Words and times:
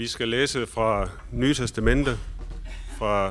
Vi 0.00 0.08
skal 0.08 0.28
læse 0.28 0.66
fra 0.66 1.08
Nye 1.32 1.54
Testamente, 1.54 2.18
fra 2.98 3.28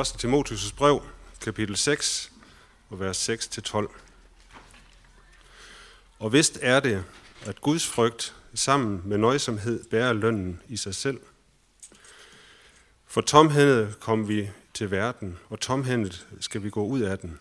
1. 0.00 0.24
Timotheus' 0.24 0.74
brev, 0.76 1.02
kapitel 1.40 1.76
6, 1.76 2.32
og 2.88 3.00
vers 3.00 3.28
6-12. 3.28 3.88
Og 6.18 6.32
vist 6.32 6.58
er 6.62 6.80
det, 6.80 7.04
at 7.46 7.60
Guds 7.60 7.86
frygt 7.86 8.36
sammen 8.54 9.02
med 9.04 9.18
nøjsomhed 9.18 9.84
bærer 9.90 10.12
lønnen 10.12 10.62
i 10.68 10.76
sig 10.76 10.94
selv. 10.94 11.20
For 13.06 13.20
tomhændet 13.20 14.00
kom 14.00 14.28
vi 14.28 14.50
til 14.74 14.90
verden, 14.90 15.38
og 15.48 15.60
tomhændet 15.60 16.26
skal 16.40 16.62
vi 16.62 16.70
gå 16.70 16.84
ud 16.84 17.00
af 17.00 17.18
den. 17.18 17.40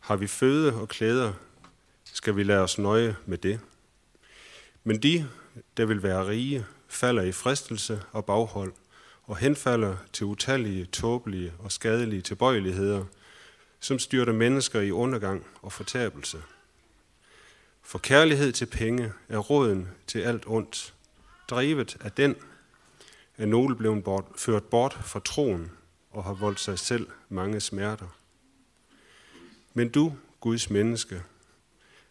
Har 0.00 0.16
vi 0.16 0.26
føde 0.26 0.74
og 0.74 0.88
klæder, 0.88 1.32
skal 2.04 2.36
vi 2.36 2.42
lade 2.42 2.60
os 2.60 2.78
nøje 2.78 3.16
med 3.26 3.38
det. 3.38 3.60
Men 4.84 5.02
de, 5.02 5.28
der 5.76 5.84
vil 5.84 6.02
være 6.02 6.28
rige, 6.28 6.66
falder 6.88 7.22
i 7.22 7.32
fristelse 7.32 8.02
og 8.12 8.24
baghold, 8.24 8.72
og 9.22 9.36
henfalder 9.36 9.96
til 10.12 10.26
utallige, 10.26 10.84
tåbelige 10.84 11.52
og 11.58 11.72
skadelige 11.72 12.22
tilbøjeligheder, 12.22 13.04
som 13.80 13.98
styrter 13.98 14.32
mennesker 14.32 14.80
i 14.80 14.90
undergang 14.90 15.46
og 15.62 15.72
fortabelse. 15.72 16.42
For 17.82 17.98
kærlighed 17.98 18.52
til 18.52 18.66
penge 18.66 19.12
er 19.28 19.38
råden 19.38 19.88
til 20.06 20.18
alt 20.18 20.42
ondt. 20.46 20.94
Drevet 21.50 21.96
af 22.00 22.12
den 22.12 22.36
er 23.38 23.46
nogle 23.46 23.76
blevet 23.76 24.04
bort, 24.04 24.24
ført 24.36 24.64
bort 24.64 24.98
fra 25.04 25.20
troen 25.20 25.70
og 26.10 26.24
har 26.24 26.34
voldt 26.34 26.60
sig 26.60 26.78
selv 26.78 27.06
mange 27.28 27.60
smerter. 27.60 28.18
Men 29.74 29.88
du, 29.88 30.12
Guds 30.40 30.70
menneske, 30.70 31.22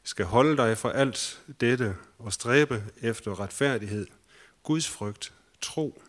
skal 0.04 0.26
holde 0.26 0.58
dig 0.58 0.78
for 0.78 0.90
alt 0.90 1.42
dette 1.62 1.96
og 2.20 2.34
stræbe 2.34 2.84
efter 3.02 3.40
retfærdighed, 3.40 4.08
Guds 4.66 4.88
frygt, 4.88 5.34
tro, 5.62 6.02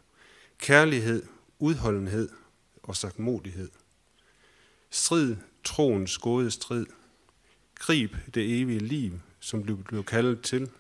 kærlighed, 0.59 1.23
udholdenhed 1.59 2.28
og 2.82 2.96
sagtmodighed. 2.96 3.71
Strid 4.90 5.37
troens 5.65 6.18
gode 6.18 6.51
strid. 6.51 6.87
Grib 7.74 8.16
det 8.34 8.60
evige 8.60 8.79
liv, 8.79 9.21
som 9.40 9.65
du 9.65 9.77
blev 9.77 10.04
kaldet 10.04 10.43
til 10.43 10.71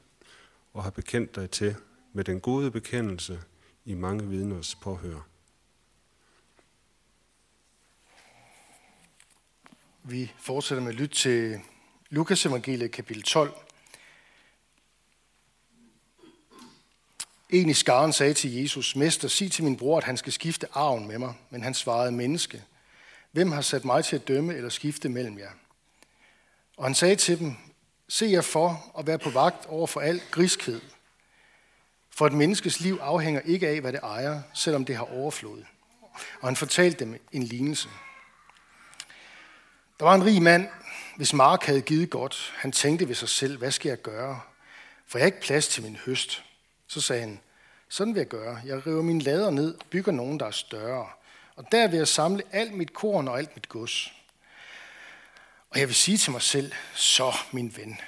og 0.72 0.82
har 0.82 0.90
bekendt 0.90 1.34
dig 1.34 1.50
til 1.50 1.76
med 2.12 2.24
den 2.24 2.40
gode 2.40 2.70
bekendelse 2.70 3.42
i 3.84 3.94
mange 3.94 4.28
vidners 4.28 4.74
påhør. 4.74 5.28
Vi 10.02 10.32
fortsætter 10.38 10.84
med 10.84 10.92
at 10.92 10.98
lytte 10.98 11.16
til 11.16 11.60
Lukas 12.10 12.46
evangeliet 12.46 12.90
kapitel 12.92 13.22
12. 13.22 13.65
En 17.50 17.68
i 17.68 17.74
skaren 17.74 18.12
sagde 18.12 18.34
til 18.34 18.54
Jesus, 18.54 18.96
Mester, 18.96 19.28
sig 19.28 19.52
til 19.52 19.64
min 19.64 19.76
bror, 19.76 19.98
at 19.98 20.04
han 20.04 20.16
skal 20.16 20.32
skifte 20.32 20.66
arven 20.72 21.08
med 21.08 21.18
mig. 21.18 21.34
Men 21.50 21.62
han 21.62 21.74
svarede, 21.74 22.12
menneske, 22.12 22.62
hvem 23.32 23.52
har 23.52 23.60
sat 23.60 23.84
mig 23.84 24.04
til 24.04 24.16
at 24.16 24.28
dømme 24.28 24.54
eller 24.54 24.68
skifte 24.68 25.08
mellem 25.08 25.38
jer? 25.38 25.50
Og 26.76 26.84
han 26.84 26.94
sagde 26.94 27.16
til 27.16 27.38
dem, 27.38 27.56
se 28.08 28.26
jer 28.26 28.40
for 28.40 28.94
at 28.98 29.06
være 29.06 29.18
på 29.18 29.30
vagt 29.30 29.66
over 29.66 29.86
for 29.86 30.00
al 30.00 30.22
griskhed. 30.30 30.80
For 32.10 32.26
et 32.26 32.32
menneskes 32.32 32.80
liv 32.80 32.98
afhænger 33.02 33.40
ikke 33.40 33.68
af, 33.68 33.80
hvad 33.80 33.92
det 33.92 34.00
ejer, 34.02 34.42
selvom 34.54 34.84
det 34.84 34.96
har 34.96 35.04
overflod. 35.04 35.64
Og 36.40 36.48
han 36.48 36.56
fortalte 36.56 37.04
dem 37.04 37.20
en 37.32 37.42
lignelse. 37.42 37.88
Der 39.98 40.04
var 40.04 40.14
en 40.14 40.24
rig 40.24 40.42
mand, 40.42 40.68
hvis 41.16 41.32
mark 41.32 41.64
havde 41.64 41.80
givet 41.80 42.10
godt. 42.10 42.54
Han 42.56 42.72
tænkte 42.72 43.08
ved 43.08 43.14
sig 43.14 43.28
selv, 43.28 43.58
hvad 43.58 43.70
skal 43.70 43.88
jeg 43.88 44.02
gøre? 44.02 44.40
For 45.06 45.18
jeg 45.18 45.22
har 45.22 45.26
ikke 45.26 45.40
plads 45.40 45.68
til 45.68 45.82
min 45.82 45.96
høst. 45.96 46.44
Så 46.86 47.00
sagde 47.00 47.20
han, 47.20 47.40
sådan 47.88 48.14
vil 48.14 48.20
jeg 48.20 48.28
gøre. 48.28 48.60
Jeg 48.64 48.86
river 48.86 49.02
mine 49.02 49.20
lader 49.20 49.50
ned 49.50 49.74
og 49.74 49.86
bygger 49.90 50.12
nogen, 50.12 50.40
der 50.40 50.46
er 50.46 50.50
større. 50.50 51.08
Og 51.56 51.72
der 51.72 51.88
vil 51.88 51.96
jeg 51.96 52.08
samle 52.08 52.42
alt 52.52 52.74
mit 52.74 52.92
korn 52.92 53.28
og 53.28 53.38
alt 53.38 53.56
mit 53.56 53.68
gods. 53.68 54.12
Og 55.70 55.80
jeg 55.80 55.88
vil 55.88 55.96
sige 55.96 56.18
til 56.18 56.32
mig 56.32 56.42
selv, 56.42 56.72
så 56.94 57.32
min 57.52 57.76
ven, 57.76 58.00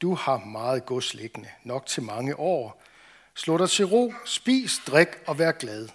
du 0.00 0.14
har 0.14 0.38
meget 0.38 0.86
gods 0.86 1.14
liggende, 1.14 1.48
nok 1.64 1.86
til 1.86 2.02
mange 2.02 2.38
år. 2.38 2.82
Slå 3.34 3.58
dig 3.58 3.70
til 3.70 3.84
ro, 3.84 4.14
spis, 4.24 4.80
drik 4.86 5.08
og 5.26 5.38
vær 5.38 5.52
glad. 5.52 5.88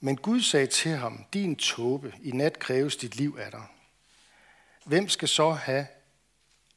Men 0.00 0.16
Gud 0.16 0.40
sagde 0.40 0.66
til 0.66 0.90
ham, 0.90 1.24
din 1.32 1.56
tåbe, 1.56 2.14
i 2.22 2.30
nat 2.30 2.58
kræves 2.58 2.96
dit 2.96 3.16
liv 3.16 3.36
af 3.40 3.50
dig. 3.50 3.64
Hvem 4.84 5.08
skal 5.08 5.28
så 5.28 5.50
have 5.50 5.86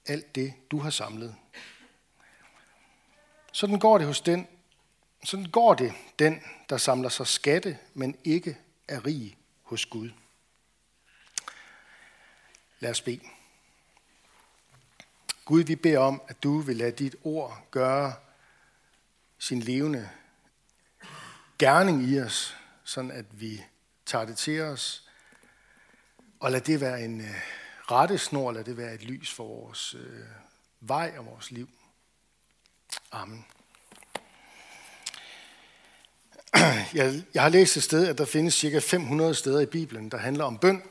alt 0.06 0.36
det, 0.36 0.54
du 0.72 0.80
har 0.80 0.90
samlet? 0.90 1.36
Sådan 3.52 3.80
går 3.80 3.98
det 3.98 4.08
hos 4.08 4.22
den, 4.22 4.48
sådan 5.24 5.46
går 5.46 5.74
det 5.74 5.94
den, 6.20 6.42
der 6.70 6.78
samler 6.78 7.10
sig 7.10 7.28
skatte, 7.28 7.78
men 7.94 8.18
ikke 8.24 8.58
er 8.88 9.06
rig 9.06 9.38
hos 9.64 9.86
Gud. 9.86 10.10
Lad 12.80 12.92
os 12.92 13.02
bede. 13.02 13.22
Gud, 15.46 15.64
vi 15.64 15.76
beder 15.76 16.00
om, 16.00 16.22
at 16.28 16.44
du 16.44 16.60
vil 16.60 16.76
lade 16.76 16.92
dit 16.92 17.16
ord 17.24 17.68
gøre 17.72 18.14
sin 19.38 19.60
levende 19.60 20.10
gerning 21.60 22.04
i 22.04 22.20
os, 22.20 22.58
sådan 22.84 23.12
at 23.12 23.26
vi 23.32 23.64
tager 24.06 24.26
det 24.26 24.38
til 24.38 24.62
os, 24.62 25.10
og 26.40 26.52
lad 26.52 26.62
det 26.62 26.82
være 26.82 27.02
en 27.02 27.22
øh, 27.22 27.42
rettesnor, 27.92 28.52
lad 28.52 28.64
det 28.64 28.78
være 28.78 28.94
et 28.94 29.04
lys 29.04 29.34
for 29.34 29.44
vores 29.44 29.94
øh, 29.94 30.26
vej 30.80 31.14
og 31.18 31.26
vores 31.26 31.52
liv. 31.52 31.70
Amen. 33.12 33.46
Jeg, 36.94 37.24
jeg 37.34 37.42
har 37.42 37.50
læst 37.50 37.78
et 37.78 37.84
sted, 37.84 38.08
at 38.08 38.18
der 38.18 38.26
findes 38.26 38.54
cirka 38.54 38.80
500 38.80 39.36
steder 39.36 39.60
i 39.60 39.66
Bibelen, 39.66 40.10
der 40.10 40.18
handler 40.18 40.44
om 40.44 40.58
bøn, 40.58 40.84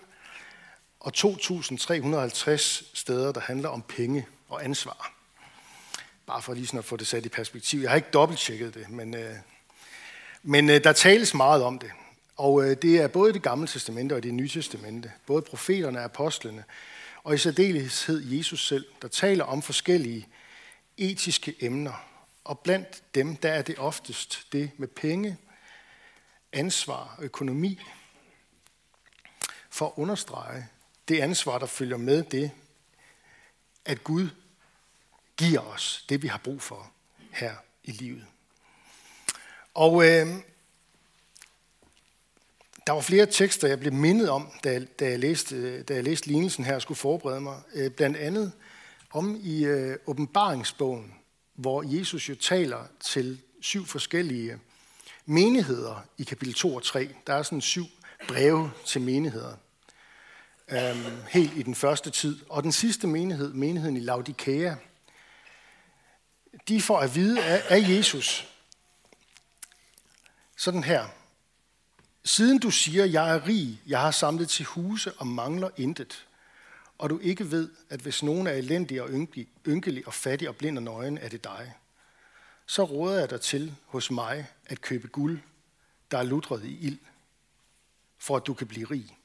og 1.01 1.13
2.350 1.17 2.85
steder, 2.95 3.33
der 3.33 3.41
handler 3.41 3.69
om 3.69 3.83
penge 3.83 4.27
og 4.49 4.65
ansvar. 4.65 5.13
Bare 6.27 6.43
for 6.43 6.55
lige 6.55 6.67
sådan 6.67 6.79
at 6.79 6.85
få 6.85 6.97
det 6.97 7.07
sat 7.07 7.27
i 7.27 7.29
perspektiv. 7.29 7.81
Jeg 7.81 7.91
har 7.91 7.97
ikke 7.97 8.11
dobbelttjekket 8.13 8.75
det, 8.75 8.91
men, 8.91 9.15
øh, 9.15 9.35
men 10.43 10.71
øh, 10.71 10.85
der 10.85 10.93
tales 10.93 11.35
meget 11.35 11.63
om 11.63 11.79
det. 11.79 11.91
Og 12.37 12.65
øh, 12.65 12.77
det 12.83 13.01
er 13.01 13.09
både 13.09 13.33
det 13.33 13.43
gamle 13.43 13.67
testamente 13.67 14.15
og 14.15 14.23
det 14.23 14.35
nye 14.35 14.49
testamente. 14.49 15.13
Både 15.27 15.43
profeterne 15.43 15.99
og 15.99 16.05
apostlene, 16.05 16.65
og 17.25 17.35
i 17.35 17.39
særdeleshed 17.39 18.23
Jesus 18.25 18.67
selv, 18.67 18.85
der 19.03 19.09
taler 19.09 19.45
om 19.45 19.63
forskellige 19.63 20.29
etiske 21.01 21.55
emner. 21.61 22.07
Og 22.45 22.59
blandt 22.59 23.03
dem, 23.15 23.37
der 23.37 23.53
er 23.53 23.63
det 23.63 23.79
oftest 23.79 24.47
det 24.53 24.71
med 24.77 24.89
penge, 24.89 25.39
ansvar 26.53 27.15
og 27.19 27.25
økonomi, 27.25 27.81
for 29.71 29.87
at 29.87 29.93
understrege 29.97 30.69
det 31.09 31.21
ansvar, 31.21 31.59
der 31.59 31.67
følger 31.67 31.97
med 31.97 32.23
det, 32.23 32.51
at 33.85 34.05
Gud 34.05 34.29
giver 35.37 35.61
os 35.61 36.05
det, 36.09 36.23
vi 36.23 36.29
har 36.29 36.39
brug 36.39 36.63
for 36.63 36.93
her 37.33 37.55
i 37.85 37.91
livet. 37.91 38.27
Og 39.75 40.05
øh, 40.05 40.27
der 42.87 42.93
var 42.93 43.01
flere 43.01 43.27
tekster, 43.27 43.69
jeg 43.69 43.81
blev 43.81 43.93
mindet 43.93 44.31
om, 44.31 44.53
da, 44.65 44.85
da, 44.85 45.09
jeg, 45.09 45.19
læste, 45.19 45.83
da 45.83 45.95
jeg 45.95 46.05
læste 46.05 46.27
lignelsen 46.27 46.65
her 46.65 46.75
og 46.75 46.83
skulle 46.83 46.99
forberede 46.99 47.41
mig. 47.41 47.63
Øh, 47.75 47.91
blandt 47.91 48.17
andet 48.17 48.53
om 49.11 49.41
i 49.43 49.65
øh, 49.65 49.97
åbenbaringsbogen, 50.07 51.15
hvor 51.55 51.83
Jesus 51.99 52.29
jo 52.29 52.35
taler 52.35 52.85
til 53.01 53.41
syv 53.61 53.87
forskellige 53.87 54.59
menigheder 55.27 56.05
i 56.19 56.23
kapitel 56.23 56.55
2 56.55 56.75
og 56.75 56.83
3. 56.83 57.09
Der 57.27 57.35
er 57.35 57.43
sådan 57.43 57.61
syv 57.61 57.85
breve 58.29 58.73
til 58.87 59.01
menigheder. 59.01 59.57
Øhm, 60.69 61.23
helt 61.29 61.53
i 61.57 61.63
den 61.63 61.75
første 61.75 62.11
tid. 62.11 62.39
Og 62.49 62.63
den 62.63 62.73
sidste 62.73 63.07
menighed, 63.07 63.53
menigheden 63.53 63.97
i 63.97 64.01
Laodikea, 64.01 64.75
de 66.69 66.83
får 66.83 66.99
at 66.99 67.15
vide 67.15 67.45
af, 67.45 67.63
af 67.69 67.89
Jesus 67.89 68.47
sådan 70.57 70.85
her. 70.85 71.07
Siden 72.25 72.59
du 72.59 72.71
siger, 72.71 73.05
jeg 73.05 73.31
er 73.31 73.47
rig, 73.47 73.81
jeg 73.87 74.01
har 74.01 74.11
samlet 74.11 74.49
til 74.49 74.65
huse 74.65 75.13
og 75.13 75.27
mangler 75.27 75.71
intet, 75.77 76.27
og 77.01 77.11
du 77.11 77.19
ikke 77.19 77.51
ved, 77.51 77.71
at 77.91 78.01
hvis 78.01 78.23
nogen 78.23 78.47
er 78.47 78.53
elendig 78.53 79.03
og 79.03 79.11
ynkelig, 79.11 79.49
ynkelig 79.67 80.07
og 80.07 80.15
fattig 80.15 80.49
og 80.49 80.57
blind 80.57 80.79
og 80.79 80.83
nøgen, 80.83 81.19
er 81.19 81.29
det 81.29 81.45
dig, 81.45 81.75
så 82.67 82.85
råder 82.85 83.19
jeg 83.19 83.31
dig 83.31 83.41
til 83.41 83.75
hos 83.87 84.11
mig 84.11 84.47
at 84.67 84.81
købe 84.81 85.09
guld, 85.09 85.41
der 86.11 86.19
er 86.19 86.23
lutret 86.23 86.65
i 86.65 86.79
ild, 86.87 86.99
for 88.19 88.37
at 88.37 88.47
du 88.47 88.55
kan 88.55 88.67
blive 88.67 88.87
rig. 88.87 89.17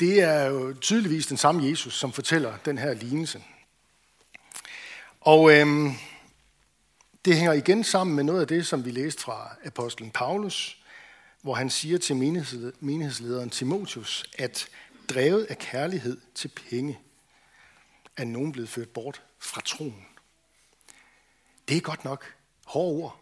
Det 0.00 0.20
er 0.20 0.44
jo 0.44 0.74
tydeligvis 0.80 1.26
den 1.26 1.36
samme 1.36 1.64
Jesus, 1.64 1.98
som 1.98 2.12
fortæller 2.12 2.56
den 2.56 2.78
her 2.78 2.94
lignelse. 2.94 3.44
Og 5.20 5.52
øhm, 5.52 5.92
det 7.24 7.36
hænger 7.36 7.52
igen 7.52 7.84
sammen 7.84 8.16
med 8.16 8.24
noget 8.24 8.40
af 8.40 8.48
det, 8.48 8.66
som 8.66 8.84
vi 8.84 8.90
læste 8.90 9.22
fra 9.22 9.56
apostlen 9.64 10.10
Paulus, 10.10 10.79
hvor 11.42 11.54
han 11.54 11.70
siger 11.70 11.98
til 11.98 12.16
menighedslederen 12.80 13.50
Timotius, 13.50 14.30
at 14.38 14.68
drevet 15.08 15.44
af 15.44 15.58
kærlighed 15.58 16.20
til 16.34 16.48
penge, 16.48 17.00
er 18.16 18.24
nogen 18.24 18.52
blevet 18.52 18.68
ført 18.68 18.88
bort 18.88 19.22
fra 19.38 19.60
troen. 19.60 20.06
Det 21.68 21.76
er 21.76 21.80
godt 21.80 22.04
nok 22.04 22.34
hårde 22.64 23.02
ord. 23.02 23.20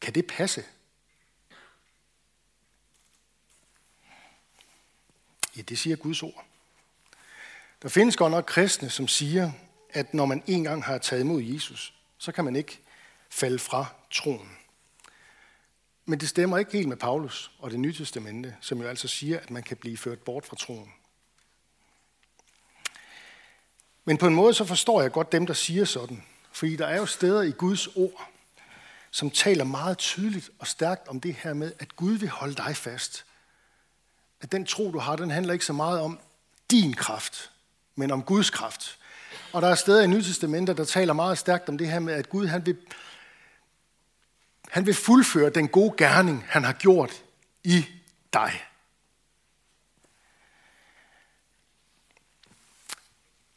Kan 0.00 0.14
det 0.14 0.26
passe? 0.26 0.64
Ja, 5.56 5.62
det 5.62 5.78
siger 5.78 5.96
Guds 5.96 6.22
ord. 6.22 6.44
Der 7.82 7.88
findes 7.88 8.16
godt 8.16 8.30
nok 8.30 8.44
kristne, 8.44 8.90
som 8.90 9.08
siger, 9.08 9.52
at 9.90 10.14
når 10.14 10.26
man 10.26 10.42
en 10.46 10.64
gang 10.64 10.84
har 10.84 10.98
taget 10.98 11.20
imod 11.22 11.42
Jesus, 11.42 11.94
så 12.18 12.32
kan 12.32 12.44
man 12.44 12.56
ikke 12.56 12.80
falde 13.30 13.58
fra 13.58 13.86
troen. 14.10 14.57
Men 16.08 16.20
det 16.20 16.28
stemmer 16.28 16.58
ikke 16.58 16.72
helt 16.72 16.88
med 16.88 16.96
Paulus 16.96 17.50
og 17.58 17.70
det 17.70 17.80
nye 17.80 17.94
testamente, 17.94 18.56
som 18.60 18.80
jo 18.80 18.88
altså 18.88 19.08
siger, 19.08 19.40
at 19.40 19.50
man 19.50 19.62
kan 19.62 19.76
blive 19.76 19.96
ført 19.96 20.18
bort 20.18 20.46
fra 20.46 20.56
troen. 20.56 20.92
Men 24.04 24.16
på 24.16 24.26
en 24.26 24.34
måde 24.34 24.54
så 24.54 24.64
forstår 24.64 25.02
jeg 25.02 25.12
godt 25.12 25.32
dem, 25.32 25.46
der 25.46 25.54
siger 25.54 25.84
sådan. 25.84 26.22
Fordi 26.52 26.76
der 26.76 26.86
er 26.86 26.96
jo 26.96 27.06
steder 27.06 27.42
i 27.42 27.50
Guds 27.50 27.86
ord, 27.86 28.28
som 29.10 29.30
taler 29.30 29.64
meget 29.64 29.98
tydeligt 29.98 30.50
og 30.58 30.66
stærkt 30.66 31.08
om 31.08 31.20
det 31.20 31.34
her 31.34 31.54
med, 31.54 31.72
at 31.78 31.96
Gud 31.96 32.12
vil 32.12 32.28
holde 32.28 32.54
dig 32.54 32.76
fast. 32.76 33.24
At 34.40 34.52
den 34.52 34.66
tro, 34.66 34.90
du 34.92 34.98
har, 34.98 35.16
den 35.16 35.30
handler 35.30 35.52
ikke 35.52 35.64
så 35.64 35.72
meget 35.72 36.00
om 36.00 36.20
din 36.70 36.94
kraft, 36.94 37.50
men 37.94 38.10
om 38.10 38.22
Guds 38.22 38.50
kraft. 38.50 38.98
Og 39.52 39.62
der 39.62 39.68
er 39.68 39.74
steder 39.74 40.02
i 40.02 40.06
Nye 40.06 40.22
Testamentet, 40.22 40.76
der 40.76 40.84
taler 40.84 41.12
meget 41.12 41.38
stærkt 41.38 41.68
om 41.68 41.78
det 41.78 41.88
her 41.88 41.98
med, 41.98 42.14
at 42.14 42.28
Gud 42.28 42.46
han 42.46 42.66
vil, 42.66 42.76
han 44.78 44.86
vil 44.86 44.94
fuldføre 44.94 45.50
den 45.50 45.68
gode 45.68 45.94
gerning, 45.96 46.44
han 46.48 46.64
har 46.64 46.72
gjort 46.72 47.24
i 47.64 47.86
dig. 48.32 48.64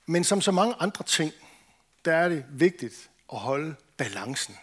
Men 0.06 0.24
som 0.24 0.42
så 0.42 0.52
mange 0.52 0.76
andre 0.80 1.06
ting, 1.06 1.34
der 2.06 2.16
er 2.16 2.30
det 2.30 2.46
vigtigt 2.50 3.10
at 3.34 3.40
holde 3.40 3.76
balancen. 3.98 4.58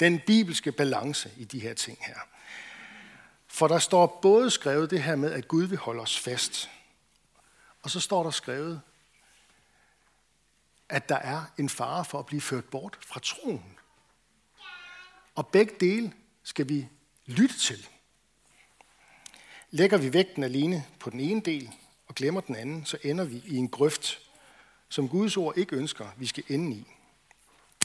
Den 0.00 0.20
bibelske 0.26 0.72
balance 0.72 1.30
i 1.36 1.44
de 1.44 1.60
her 1.60 1.74
ting 1.74 1.98
her. 2.00 2.18
For 3.46 3.68
der 3.68 3.78
står 3.78 4.18
både 4.22 4.50
skrevet 4.50 4.90
det 4.90 5.02
her 5.02 5.16
med, 5.16 5.32
at 5.32 5.48
Gud 5.48 5.64
vil 5.64 5.78
holde 5.78 6.00
os 6.00 6.18
fast, 6.18 6.70
og 7.82 7.90
så 7.90 8.00
står 8.00 8.22
der 8.22 8.30
skrevet, 8.30 8.80
at 10.88 11.08
der 11.08 11.18
er 11.18 11.44
en 11.58 11.68
fare 11.68 12.04
for 12.04 12.18
at 12.18 12.26
blive 12.26 12.40
ført 12.40 12.64
bort 12.64 12.98
fra 13.00 13.20
troen. 13.20 13.78
Og 15.34 15.46
begge 15.46 15.74
dele 15.80 16.12
skal 16.42 16.68
vi 16.68 16.88
lytte 17.26 17.58
til. 17.58 17.88
Lægger 19.70 19.98
vi 19.98 20.12
vægten 20.12 20.42
alene 20.42 20.84
på 20.98 21.10
den 21.10 21.20
ene 21.20 21.40
del 21.40 21.70
og 22.06 22.14
glemmer 22.14 22.40
den 22.40 22.56
anden, 22.56 22.86
så 22.86 22.98
ender 23.02 23.24
vi 23.24 23.42
i 23.46 23.56
en 23.56 23.68
grøft, 23.68 24.20
som 24.88 25.08
Guds 25.08 25.36
ord 25.36 25.58
ikke 25.58 25.76
ønsker, 25.76 26.08
vi 26.16 26.26
skal 26.26 26.44
ende 26.48 26.76
i. 26.76 26.86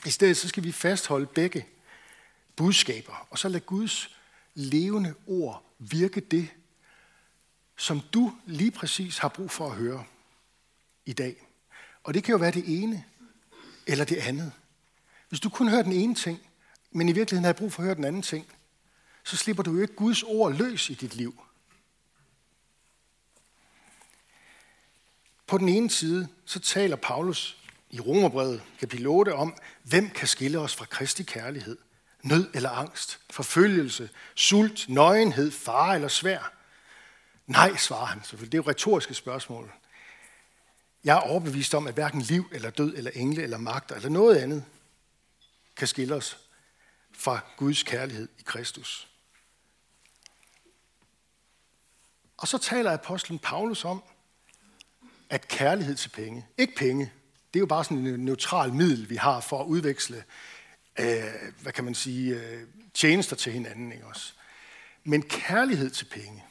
I 0.05 0.09
stedet 0.09 0.37
så 0.37 0.47
skal 0.47 0.63
vi 0.63 0.71
fastholde 0.71 1.25
begge 1.25 1.65
budskaber, 2.55 3.27
og 3.29 3.39
så 3.39 3.49
lade 3.49 3.63
Guds 3.63 4.15
levende 4.53 5.15
ord 5.27 5.63
virke 5.79 6.19
det, 6.21 6.49
som 7.77 8.01
du 8.13 8.33
lige 8.45 8.71
præcis 8.71 9.17
har 9.17 9.27
brug 9.27 9.51
for 9.51 9.69
at 9.69 9.75
høre 9.75 10.03
i 11.05 11.13
dag. 11.13 11.35
Og 12.03 12.13
det 12.13 12.23
kan 12.23 12.31
jo 12.31 12.37
være 12.37 12.51
det 12.51 12.83
ene 12.83 13.05
eller 13.87 14.05
det 14.05 14.17
andet. 14.17 14.51
Hvis 15.29 15.39
du 15.39 15.49
kun 15.49 15.69
hører 15.69 15.83
den 15.83 15.91
ene 15.91 16.15
ting, 16.15 16.39
men 16.91 17.09
i 17.09 17.11
virkeligheden 17.11 17.45
har 17.45 17.53
brug 17.53 17.73
for 17.73 17.81
at 17.81 17.85
høre 17.85 17.95
den 17.95 18.05
anden 18.05 18.21
ting, 18.21 18.47
så 19.23 19.37
slipper 19.37 19.63
du 19.63 19.73
jo 19.73 19.81
ikke 19.81 19.95
Guds 19.95 20.23
ord 20.23 20.53
løs 20.53 20.89
i 20.89 20.93
dit 20.93 21.15
liv. 21.15 21.41
På 25.47 25.57
den 25.57 25.69
ene 25.69 25.89
side, 25.89 26.27
så 26.45 26.59
taler 26.59 26.95
Paulus 26.95 27.57
i 27.89 27.99
Romerbrevet 27.99 28.63
kapitel 28.79 29.07
8 29.07 29.33
om, 29.33 29.55
hvem 29.83 30.09
kan 30.09 30.27
skille 30.27 30.59
os 30.59 30.75
fra 30.75 30.85
Kristi 30.85 31.23
kærlighed? 31.23 31.77
Nød 32.23 32.49
eller 32.53 32.69
angst, 32.69 33.19
forfølgelse, 33.29 34.09
sult, 34.35 34.89
nøgenhed, 34.89 35.51
fare 35.51 35.95
eller 35.95 36.07
svær? 36.07 36.53
Nej, 37.47 37.75
svarer 37.75 38.05
han 38.05 38.23
selvfølgelig. 38.23 38.51
Det 38.51 38.57
er 38.57 38.63
jo 38.63 38.69
retoriske 38.69 39.13
spørgsmål. 39.13 39.71
Jeg 41.03 41.17
er 41.17 41.21
overbevist 41.21 41.75
om, 41.75 41.87
at 41.87 41.93
hverken 41.93 42.21
liv 42.21 42.49
eller 42.51 42.69
død 42.69 42.93
eller 42.97 43.11
engle 43.11 43.43
eller 43.43 43.57
magter 43.57 43.95
eller 43.95 44.09
noget 44.09 44.35
andet 44.35 44.65
kan 45.75 45.87
skille 45.87 46.15
os 46.15 46.48
fra 47.19 47.39
Guds 47.57 47.83
kærlighed 47.83 48.27
i 48.37 48.41
Kristus. 48.45 49.07
Og 52.37 52.47
så 52.47 52.57
taler 52.57 52.93
apostlen 52.93 53.39
Paulus 53.39 53.85
om, 53.85 54.03
at 55.29 55.47
kærlighed 55.47 55.95
til 55.95 56.09
penge, 56.09 56.47
ikke 56.57 56.75
penge, 56.75 57.11
det 57.53 57.59
er 57.59 57.59
jo 57.59 57.65
bare 57.65 57.83
sådan 57.83 58.07
en 58.07 58.19
neutral 58.19 58.73
middel, 58.73 59.09
vi 59.09 59.15
har 59.15 59.41
for 59.41 59.61
at 59.61 59.65
udveksle, 59.65 60.23
øh, 60.99 61.23
hvad 61.61 61.73
kan 61.73 61.83
man 61.83 61.95
sige, 61.95 62.35
øh, 62.35 62.67
tjenester 62.93 63.35
til 63.35 63.53
hinanden. 63.53 63.91
Ikke 63.91 64.05
også? 64.05 64.33
Men 65.03 65.21
kærlighed 65.21 65.89
til 65.89 66.05
penge 66.05 66.45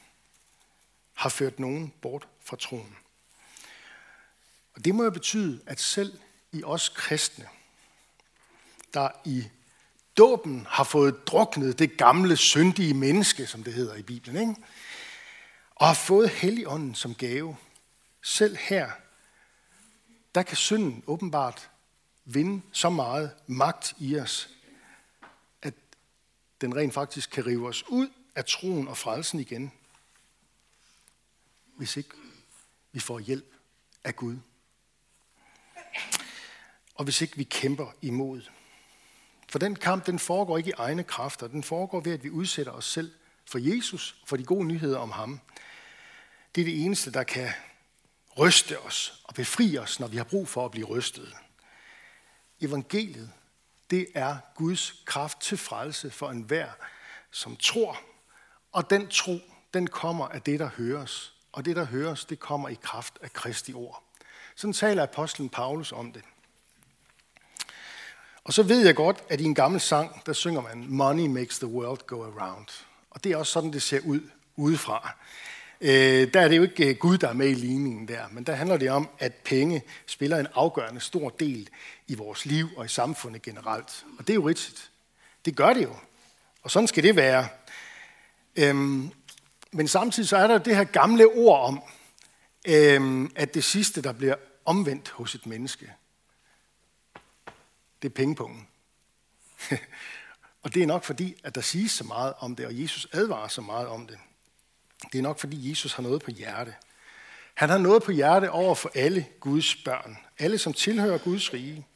har 1.13 1.29
ført 1.29 1.59
nogen 1.59 1.93
bort 2.01 2.27
fra 2.45 2.57
troen. 2.57 2.95
Og 4.75 4.85
det 4.85 4.95
må 4.95 5.03
jo 5.03 5.11
betyde, 5.11 5.61
at 5.65 5.79
selv 5.79 6.19
i 6.51 6.63
os 6.63 6.89
kristne, 6.89 7.47
der 8.93 9.09
i 9.25 9.49
dåben 10.19 10.65
har 10.69 10.83
fået 10.83 11.27
druknet 11.27 11.79
det 11.79 11.97
gamle, 11.97 12.37
syndige 12.37 12.93
menneske, 12.93 13.47
som 13.47 13.63
det 13.63 13.73
hedder 13.73 13.95
i 13.95 14.01
Bibelen, 14.01 14.49
ikke? 14.49 14.61
og 15.75 15.87
har 15.87 15.93
fået 15.93 16.29
Helligånden 16.29 16.95
som 16.95 17.15
gave, 17.15 17.57
selv 18.21 18.57
her, 18.57 18.91
der 20.35 20.43
kan 20.43 20.57
synden 20.57 21.03
åbenbart 21.07 21.69
vinde 22.25 22.61
så 22.71 22.89
meget 22.89 23.31
magt 23.47 23.93
i 23.97 24.19
os, 24.19 24.49
at 25.61 25.73
den 26.61 26.75
rent 26.75 26.93
faktisk 26.93 27.29
kan 27.29 27.45
rive 27.45 27.67
os 27.67 27.83
ud 27.87 28.09
af 28.35 28.45
troen 28.45 28.87
og 28.87 28.97
frelsen 28.97 29.39
igen, 29.39 29.71
hvis 31.77 31.97
ikke 31.97 32.09
vi 32.91 32.99
får 32.99 33.19
hjælp 33.19 33.53
af 34.03 34.15
Gud. 34.15 34.37
Og 36.95 37.03
hvis 37.03 37.21
ikke 37.21 37.37
vi 37.37 37.43
kæmper 37.43 37.91
imod. 38.01 38.41
For 39.49 39.59
den 39.59 39.75
kamp, 39.75 40.05
den 40.05 40.19
foregår 40.19 40.57
ikke 40.57 40.69
i 40.69 40.73
egne 40.77 41.03
kræfter. 41.03 41.47
Den 41.47 41.63
foregår 41.63 41.99
ved, 41.99 42.13
at 42.13 42.23
vi 42.23 42.29
udsætter 42.29 42.71
os 42.71 42.85
selv 42.85 43.11
for 43.45 43.57
Jesus, 43.57 44.15
for 44.25 44.37
de 44.37 44.43
gode 44.43 44.65
nyheder 44.65 44.97
om 44.97 45.11
ham. 45.11 45.39
Det 46.55 46.61
er 46.61 46.65
det 46.65 46.85
eneste, 46.85 47.11
der 47.11 47.23
kan 47.23 47.49
ryste 48.37 48.79
os 48.79 49.21
og 49.23 49.33
befri 49.33 49.77
os, 49.77 49.99
når 49.99 50.07
vi 50.07 50.17
har 50.17 50.23
brug 50.23 50.47
for 50.47 50.65
at 50.65 50.71
blive 50.71 50.85
rystet. 50.85 51.35
Evangeliet, 52.61 53.31
det 53.89 54.07
er 54.15 54.37
Guds 54.55 55.03
kraft 55.05 55.41
til 55.41 55.57
frelse 55.57 56.11
for 56.11 56.29
enhver, 56.29 56.69
som 57.31 57.55
tror. 57.55 57.99
Og 58.71 58.89
den 58.89 59.07
tro, 59.07 59.39
den 59.73 59.87
kommer 59.87 60.27
af 60.27 60.41
det, 60.41 60.59
der 60.59 60.69
høres. 60.77 61.33
Og 61.51 61.65
det, 61.65 61.75
der 61.75 61.85
høres, 61.85 62.25
det 62.25 62.39
kommer 62.39 62.69
i 62.69 62.77
kraft 62.81 63.19
af 63.21 63.33
Kristi 63.33 63.73
ord. 63.73 64.03
Sådan 64.55 64.73
taler 64.73 65.03
apostlen 65.03 65.49
Paulus 65.49 65.91
om 65.91 66.11
det. 66.11 66.23
Og 68.49 68.53
så 68.53 68.63
ved 68.63 68.85
jeg 68.85 68.95
godt, 68.95 69.23
at 69.29 69.41
i 69.41 69.43
en 69.43 69.55
gammel 69.55 69.81
sang, 69.81 70.21
der 70.25 70.33
synger 70.33 70.61
man, 70.61 70.85
Money 70.87 71.27
makes 71.27 71.59
the 71.59 71.67
world 71.67 71.99
go 72.07 72.23
around. 72.23 72.67
Og 73.09 73.23
det 73.23 73.31
er 73.31 73.37
også 73.37 73.51
sådan, 73.51 73.73
det 73.73 73.81
ser 73.81 73.99
ud 74.05 74.19
udefra. 74.55 75.15
Øh, 75.81 76.33
der 76.33 76.41
er 76.41 76.47
det 76.47 76.57
jo 76.57 76.63
ikke 76.63 76.89
øh, 76.89 76.95
Gud, 76.95 77.17
der 77.17 77.27
er 77.27 77.33
med 77.33 77.49
i 77.49 77.53
ligningen 77.53 78.07
der, 78.07 78.23
men 78.31 78.43
der 78.43 78.53
handler 78.53 78.77
det 78.77 78.89
om, 78.89 79.09
at 79.19 79.33
penge 79.33 79.83
spiller 80.05 80.37
en 80.37 80.47
afgørende 80.53 81.01
stor 81.01 81.29
del 81.29 81.69
i 82.07 82.15
vores 82.15 82.45
liv 82.45 82.69
og 82.77 82.85
i 82.85 82.87
samfundet 82.87 83.41
generelt. 83.41 84.05
Og 84.19 84.27
det 84.27 84.29
er 84.29 84.35
jo 84.35 84.47
rigtigt. 84.47 84.91
Det 85.45 85.55
gør 85.55 85.73
det 85.73 85.83
jo. 85.83 85.95
Og 86.63 86.71
sådan 86.71 86.87
skal 86.87 87.03
det 87.03 87.15
være. 87.15 87.47
Øhm, 88.55 89.11
men 89.71 89.87
samtidig 89.87 90.29
så 90.29 90.37
er 90.37 90.47
der 90.47 90.57
det 90.57 90.75
her 90.75 90.83
gamle 90.83 91.27
ord 91.27 91.67
om, 91.67 91.81
øhm, 92.67 93.31
at 93.35 93.53
det 93.53 93.63
sidste, 93.63 94.01
der 94.01 94.11
bliver 94.11 94.35
omvendt 94.65 95.09
hos 95.09 95.35
et 95.35 95.45
menneske, 95.45 95.91
det 98.01 98.09
er 98.09 98.13
pengepungen. 98.13 98.67
og 100.63 100.73
det 100.73 100.83
er 100.83 100.87
nok 100.87 101.03
fordi, 101.03 101.35
at 101.43 101.55
der 101.55 101.61
siges 101.61 101.91
så 101.91 102.03
meget 102.03 102.33
om 102.39 102.55
det, 102.55 102.65
og 102.65 102.81
Jesus 102.81 103.07
advarer 103.11 103.47
så 103.47 103.61
meget 103.61 103.87
om 103.87 104.07
det. 104.07 104.19
Det 105.11 105.17
er 105.17 105.21
nok 105.21 105.39
fordi 105.39 105.69
Jesus 105.69 105.93
har 105.93 106.03
noget 106.03 106.21
på 106.21 106.31
hjerte. 106.31 106.75
Han 107.53 107.69
har 107.69 107.77
noget 107.77 108.03
på 108.03 108.11
hjerte 108.11 108.51
over 108.51 108.75
for 108.75 108.91
alle 108.95 109.27
Guds 109.39 109.75
børn. 109.75 110.17
Alle, 110.37 110.57
som 110.57 110.73
tilhører 110.73 111.17
Guds 111.17 111.53
rige. 111.53 111.87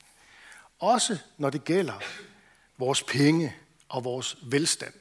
Også 0.79 1.17
når 1.38 1.50
det 1.50 1.63
gælder 1.63 2.00
vores 2.77 3.03
penge 3.03 3.55
og 3.89 4.03
vores 4.03 4.38
velstand. 4.43 4.93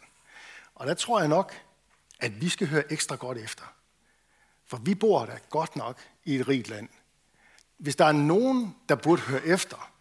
Og 0.75 0.87
der 0.87 0.95
tror 0.95 1.21
jeg 1.21 1.29
nok, 1.29 1.55
at 2.21 2.41
vi 2.41 2.49
skal 2.49 2.67
høre 2.67 2.93
ekstra 2.93 3.17
godt 3.17 3.39
efter. 3.39 3.65
For 4.67 4.77
vi 4.77 4.95
bor 4.95 5.27
da 5.27 5.39
godt 5.51 5.77
nok 5.77 6.01
i 6.25 6.37
et 6.37 6.49
rigt 6.49 6.69
land. 6.69 6.89
Hvis 7.79 7.97
der 7.97 8.05
er 8.05 8.13
nogen, 8.13 8.77
der 8.89 8.95
burde 8.95 9.23
høre 9.23 9.47
efter, 9.47 9.92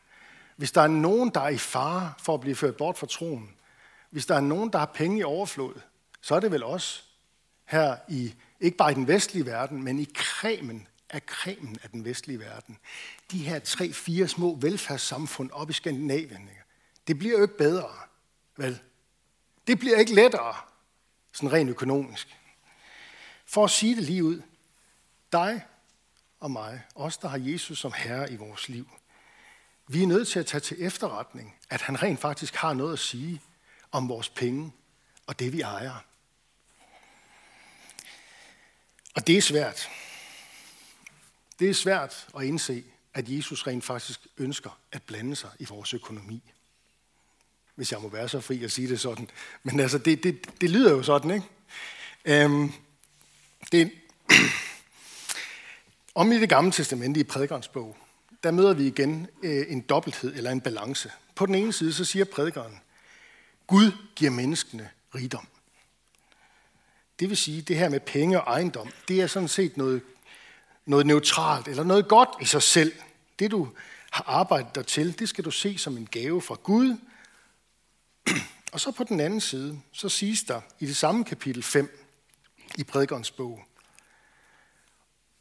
hvis 0.61 0.71
der 0.71 0.81
er 0.81 0.87
nogen, 0.87 1.29
der 1.29 1.41
er 1.41 1.49
i 1.49 1.57
fare 1.57 2.13
for 2.19 2.33
at 2.33 2.41
blive 2.41 2.55
ført 2.55 2.77
bort 2.77 2.97
fra 2.97 3.07
troen, 3.07 3.55
hvis 4.09 4.25
der 4.25 4.35
er 4.35 4.41
nogen, 4.41 4.73
der 4.73 4.79
har 4.79 4.85
penge 4.85 5.19
i 5.19 5.23
overflod, 5.23 5.73
så 6.21 6.35
er 6.35 6.39
det 6.39 6.51
vel 6.51 6.63
os, 6.63 7.09
her 7.65 7.97
i, 8.09 8.33
ikke 8.59 8.77
bare 8.77 8.91
i 8.91 8.95
den 8.95 9.07
vestlige 9.07 9.45
verden, 9.45 9.83
men 9.83 9.99
i 9.99 10.07
kremen 10.13 10.87
af 11.09 11.25
kremen 11.25 11.77
af 11.83 11.89
den 11.89 12.05
vestlige 12.05 12.39
verden. 12.39 12.77
De 13.31 13.37
her 13.37 13.59
tre, 13.59 13.93
fire 13.93 14.27
små 14.27 14.55
velfærdssamfund 14.55 15.51
op 15.51 15.69
i 15.69 15.73
Skandinavien, 15.73 16.49
det 17.07 17.19
bliver 17.19 17.37
jo 17.37 17.41
ikke 17.41 17.57
bedre, 17.57 17.91
vel? 18.57 18.79
Det 19.67 19.79
bliver 19.79 19.97
ikke 19.97 20.15
lettere, 20.15 20.55
sådan 21.33 21.51
rent 21.51 21.69
økonomisk. 21.69 22.37
For 23.45 23.63
at 23.63 23.71
sige 23.71 23.95
det 23.95 24.03
lige 24.03 24.23
ud, 24.23 24.41
dig 25.31 25.65
og 26.39 26.51
mig, 26.51 26.81
os 26.95 27.17
der 27.17 27.27
har 27.27 27.37
Jesus 27.37 27.79
som 27.79 27.93
herre 27.95 28.31
i 28.31 28.35
vores 28.35 28.69
liv, 28.69 28.89
vi 29.87 30.03
er 30.03 30.07
nødt 30.07 30.27
til 30.27 30.39
at 30.39 30.45
tage 30.45 30.61
til 30.61 30.77
efterretning, 30.85 31.55
at 31.69 31.81
han 31.81 32.03
rent 32.03 32.19
faktisk 32.19 32.55
har 32.55 32.73
noget 32.73 32.93
at 32.93 32.99
sige 32.99 33.41
om 33.91 34.09
vores 34.09 34.29
penge 34.29 34.71
og 35.27 35.39
det, 35.39 35.53
vi 35.53 35.61
ejer. 35.61 36.05
Og 39.15 39.27
det 39.27 39.37
er 39.37 39.41
svært. 39.41 39.89
Det 41.59 41.69
er 41.69 41.73
svært 41.73 42.27
at 42.37 42.43
indse, 42.43 42.83
at 43.13 43.29
Jesus 43.29 43.67
rent 43.67 43.83
faktisk 43.83 44.27
ønsker 44.37 44.79
at 44.91 45.03
blande 45.03 45.35
sig 45.35 45.49
i 45.59 45.65
vores 45.65 45.93
økonomi. 45.93 46.53
Hvis 47.75 47.91
jeg 47.91 48.01
må 48.01 48.09
være 48.09 48.29
så 48.29 48.41
fri 48.41 48.63
at 48.63 48.71
sige 48.71 48.87
det 48.87 48.99
sådan. 48.99 49.29
Men 49.63 49.79
altså, 49.79 49.97
det, 49.97 50.23
det, 50.23 50.61
det 50.61 50.69
lyder 50.69 50.91
jo 50.91 51.03
sådan, 51.03 51.31
ikke? 51.31 51.45
Øhm, 52.25 52.71
det, 53.71 53.91
om 56.15 56.31
i 56.31 56.39
det 56.39 56.49
gamle 56.49 56.71
testamente 56.71 57.19
i 57.19 57.23
prædikernes 57.23 57.67
bog, 57.67 57.97
der 58.43 58.51
møder 58.51 58.73
vi 58.73 58.87
igen 58.87 59.27
øh, 59.43 59.65
en 59.69 59.81
dobbelthed 59.81 60.35
eller 60.35 60.51
en 60.51 60.61
balance. 60.61 61.11
På 61.35 61.45
den 61.45 61.55
ene 61.55 61.73
side, 61.73 61.93
så 61.93 62.05
siger 62.05 62.25
prædikeren, 62.25 62.79
Gud 63.67 63.91
giver 64.15 64.31
menneskene 64.31 64.89
rigdom. 65.15 65.47
Det 67.19 67.29
vil 67.29 67.37
sige, 67.37 67.61
det 67.61 67.77
her 67.77 67.89
med 67.89 67.99
penge 67.99 68.41
og 68.41 68.53
ejendom, 68.53 68.91
det 69.07 69.21
er 69.21 69.27
sådan 69.27 69.47
set 69.47 69.77
noget, 69.77 70.01
noget 70.85 71.05
neutralt 71.05 71.67
eller 71.67 71.83
noget 71.83 72.07
godt 72.07 72.29
i 72.41 72.45
sig 72.45 72.61
selv. 72.61 72.93
Det 73.39 73.51
du 73.51 73.69
har 74.11 74.23
arbejdet 74.27 74.75
dig 74.75 74.85
til, 74.85 75.19
det 75.19 75.29
skal 75.29 75.45
du 75.45 75.51
se 75.51 75.77
som 75.77 75.97
en 75.97 76.07
gave 76.11 76.41
fra 76.41 76.55
Gud. 76.63 76.97
Og 78.73 78.79
så 78.79 78.91
på 78.91 79.03
den 79.03 79.19
anden 79.19 79.41
side, 79.41 79.81
så 79.91 80.09
siges 80.09 80.43
der 80.43 80.61
i 80.79 80.85
det 80.85 80.97
samme 80.97 81.23
kapitel 81.23 81.63
5 81.63 82.07
i 82.77 82.83
prædikernes 82.83 83.31
bog, 83.31 83.63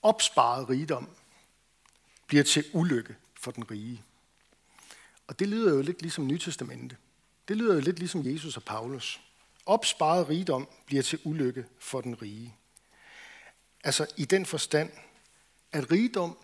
opsparet 0.03 0.69
rigdom 0.69 1.09
bliver 2.31 2.45
til 2.45 2.65
ulykke 2.73 3.17
for 3.35 3.51
den 3.51 3.71
rige. 3.71 4.03
Og 5.27 5.39
det 5.39 5.49
lyder 5.49 5.75
jo 5.75 5.83
lidt 5.83 6.03
ligesom 6.03 6.27
Nytestamentet. 6.27 6.99
Det 7.49 7.57
lyder 7.57 7.75
jo 7.75 7.81
lidt 7.81 7.99
ligesom 7.99 8.27
Jesus 8.27 8.57
og 8.57 8.63
Paulus. 8.63 9.21
Opsparet 9.67 10.29
rigdom 10.29 10.69
bliver 10.87 11.03
til 11.03 11.21
ulykke 11.25 11.67
for 11.79 12.01
den 12.01 12.23
rige. 12.23 12.57
Altså 13.85 14.07
i 14.17 14.25
den 14.25 14.47
forstand, 14.47 14.91
at 15.73 15.91
rigdom 15.91 16.39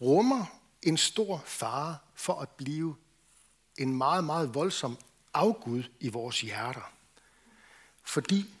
rummer 0.00 0.60
en 0.82 0.96
stor 0.96 1.42
fare 1.46 1.96
for 2.14 2.40
at 2.40 2.48
blive 2.48 2.96
en 3.78 3.96
meget, 3.96 4.24
meget 4.24 4.54
voldsom 4.54 4.98
afgud 5.34 5.82
i 6.00 6.08
vores 6.08 6.40
hjerter. 6.40 6.92
Fordi 8.02 8.54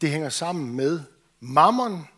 det 0.00 0.10
hænger 0.10 0.28
sammen 0.28 0.76
med 0.76 1.00
mammon, 1.40 2.08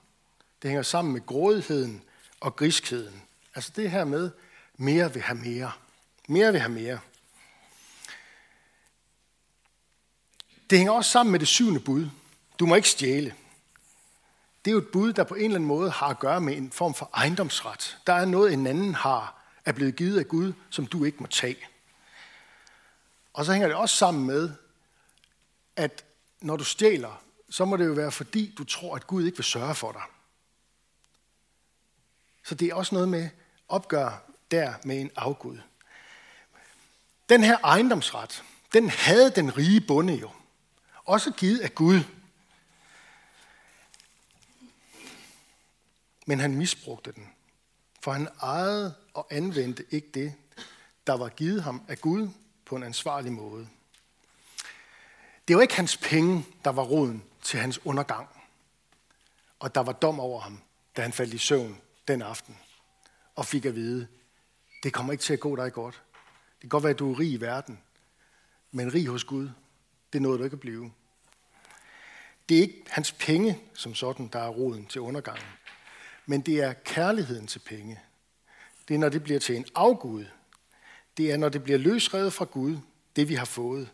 det 0.63 0.71
hænger 0.71 0.83
sammen 0.83 1.13
med 1.13 1.27
grådigheden 1.27 2.03
og 2.47 2.57
griskheden. 2.57 3.23
Altså 3.55 3.73
det 3.77 3.91
her 3.91 4.05
med, 4.05 4.31
mere 4.77 5.13
vil 5.13 5.23
have 5.23 5.39
mere. 5.39 5.73
Mere 6.29 6.53
vil 6.53 6.61
have 6.61 6.73
mere. 6.73 6.99
Det 10.71 10.79
hænger 10.79 10.93
også 10.93 11.11
sammen 11.11 11.33
med 11.33 11.41
det 11.41 11.49
syvende 11.49 11.81
bud. 11.81 12.09
Du 12.59 12.67
må 12.67 12.75
ikke 12.75 12.89
stjæle. 12.89 13.35
Det 14.65 14.71
er 14.71 14.73
jo 14.73 14.79
et 14.79 14.89
bud, 14.93 15.13
der 15.13 15.25
på 15.25 15.35
en 15.35 15.45
eller 15.45 15.55
anden 15.55 15.69
måde 15.69 15.91
har 15.91 16.07
at 16.07 16.19
gøre 16.19 16.41
med 16.41 16.57
en 16.57 16.71
form 16.71 16.95
for 16.95 17.11
ejendomsret. 17.15 17.99
Der 18.07 18.13
er 18.13 18.25
noget, 18.25 18.53
en 18.53 18.67
anden 18.67 18.95
har, 18.95 19.43
er 19.65 19.73
blevet 19.73 19.97
givet 19.97 20.19
af 20.19 20.29
Gud, 20.29 20.53
som 20.71 20.87
du 20.87 21.05
ikke 21.05 21.19
må 21.21 21.27
tage. 21.27 21.69
Og 23.33 23.45
så 23.45 23.53
hænger 23.53 23.69
det 23.69 23.77
også 23.77 23.97
sammen 23.97 24.27
med, 24.27 24.51
at 25.77 26.05
når 26.41 26.57
du 26.57 26.65
stjæler, 26.65 27.23
så 27.51 27.65
må 27.65 27.77
det 27.77 27.87
jo 27.87 27.93
være 27.93 28.13
fordi, 28.13 28.55
du 28.59 28.65
tror, 28.65 28.97
at 28.97 29.07
Gud 29.07 29.25
ikke 29.25 29.39
vil 29.39 29.45
sørge 29.45 29.75
for 29.75 29.93
dig. 29.93 30.03
Så 32.47 32.55
det 32.55 32.69
er 32.69 32.75
også 32.75 32.95
noget 32.95 33.09
med 33.09 33.29
opgør 33.69 34.23
der 34.51 34.75
med 34.85 35.01
en 35.01 35.11
afgud. 35.17 35.59
Den 37.29 37.45
her 37.45 37.59
ejendomsret, 37.65 38.45
den 38.73 38.91
havde 38.91 39.31
den 39.31 39.57
rige 39.57 39.81
bonde 39.81 40.15
jo. 40.15 40.31
Også 41.05 41.31
givet 41.31 41.59
af 41.59 41.75
Gud. 41.75 42.01
Men 46.27 46.41
han 46.41 46.55
misbrugte 46.55 47.13
den. 47.13 47.29
For 48.01 48.13
han 48.13 48.29
ejede 48.43 48.95
og 49.15 49.27
anvendte 49.31 49.85
ikke 49.91 50.09
det, 50.15 50.35
der 51.07 51.13
var 51.13 51.29
givet 51.29 51.63
ham 51.63 51.85
af 51.89 51.99
Gud 51.99 52.29
på 52.65 52.77
en 52.77 52.83
ansvarlig 52.83 53.33
måde. 53.33 53.69
Det 55.49 55.57
var 55.57 55.63
ikke 55.63 55.77
hans 55.77 55.97
penge, 55.97 56.47
der 56.65 56.71
var 56.71 56.83
roden 56.83 57.25
til 57.43 57.61
hans 57.61 57.87
undergang. 57.87 58.29
Og 59.59 59.75
der 59.75 59.81
var 59.81 59.93
dom 59.93 60.21
over 60.21 60.41
ham, 60.41 60.63
da 60.97 61.03
han 61.03 61.13
faldt 61.13 61.35
i 61.35 61.39
søvn 61.39 61.81
den 62.09 62.23
aften. 62.23 62.59
Og 63.35 63.47
fik 63.47 63.65
at 63.65 63.75
vide, 63.75 64.07
det 64.83 64.93
kommer 64.93 65.13
ikke 65.13 65.23
til 65.23 65.33
at 65.33 65.41
gå 65.41 65.57
dig 65.57 65.73
godt. 65.73 66.03
Det 66.53 66.61
kan 66.61 66.69
godt 66.69 66.83
være, 66.83 66.91
at 66.93 66.99
du 66.99 67.13
er 67.13 67.19
rig 67.19 67.33
i 67.33 67.41
verden, 67.41 67.81
men 68.71 68.95
rig 68.95 69.07
hos 69.07 69.25
Gud, 69.25 69.51
det 70.13 70.23
nåede 70.23 70.39
du 70.39 70.45
ikke 70.45 70.55
at 70.55 70.61
blive. 70.61 70.93
Det 72.49 72.57
er 72.57 72.63
ikke 72.63 72.85
hans 72.89 73.13
penge 73.13 73.61
som 73.75 73.95
sådan, 73.95 74.29
der 74.29 74.39
er 74.39 74.49
roden 74.49 74.87
til 74.87 75.01
undergangen, 75.01 75.49
men 76.27 76.41
det 76.41 76.63
er 76.63 76.73
kærligheden 76.73 77.47
til 77.47 77.59
penge. 77.59 78.01
Det 78.89 78.95
er, 78.95 78.99
når 78.99 79.09
det 79.09 79.23
bliver 79.23 79.41
til 79.41 79.57
en 79.57 79.67
afgud. 79.75 80.25
Det 81.17 81.33
er, 81.33 81.37
når 81.37 81.49
det 81.49 81.65
bliver 81.65 81.79
løsrevet 81.79 82.33
fra 82.33 82.45
Gud, 82.45 82.79
det 83.17 83.29
vi 83.29 83.35
har 83.35 83.45
fået, 83.45 83.89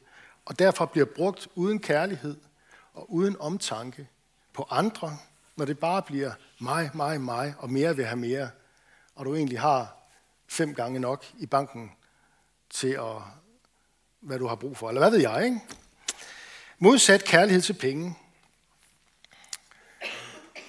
og 0.44 0.58
derfor 0.58 0.86
bliver 0.86 1.06
brugt 1.06 1.48
uden 1.54 1.78
kærlighed 1.78 2.36
og 2.94 3.12
uden 3.12 3.36
omtanke 3.40 4.08
på 4.52 4.66
andre, 4.70 5.18
når 5.56 5.64
det 5.64 5.78
bare 5.78 6.02
bliver 6.02 6.32
mig, 6.60 6.90
mig, 6.94 7.20
mig, 7.20 7.54
og 7.58 7.70
mere 7.70 7.96
vil 7.96 8.06
have 8.06 8.16
mere, 8.16 8.50
og 9.14 9.26
du 9.26 9.34
egentlig 9.34 9.60
har 9.60 9.96
fem 10.46 10.74
gange 10.74 11.00
nok 11.00 11.24
i 11.38 11.46
banken 11.46 11.92
til 12.70 12.88
at, 12.88 13.22
hvad 14.20 14.38
du 14.38 14.46
har 14.46 14.54
brug 14.54 14.76
for, 14.76 14.88
eller 14.88 15.00
hvad 15.00 15.10
ved 15.10 15.20
jeg, 15.20 15.44
ikke? 15.44 15.60
Modsat 16.78 17.24
kærlighed 17.24 17.62
til 17.62 17.72
penge, 17.72 18.16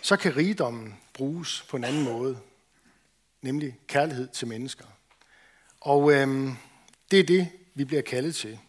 så 0.02 0.18
kan 0.18 0.38
rigdommen 0.38 1.00
bruges 1.14 1.66
på 1.70 1.78
en 1.78 1.84
anden 1.84 2.04
måde, 2.04 2.40
nemlig 3.42 3.78
kærlighed 3.88 4.28
til 4.28 4.48
mennesker. 4.48 4.86
Og 5.82 6.12
øhm, 6.12 6.56
det 7.12 7.20
er 7.20 7.24
det, 7.24 7.50
vi 7.74 7.86
bliver 7.86 8.02
kaldet 8.02 8.36
til. 8.36 8.60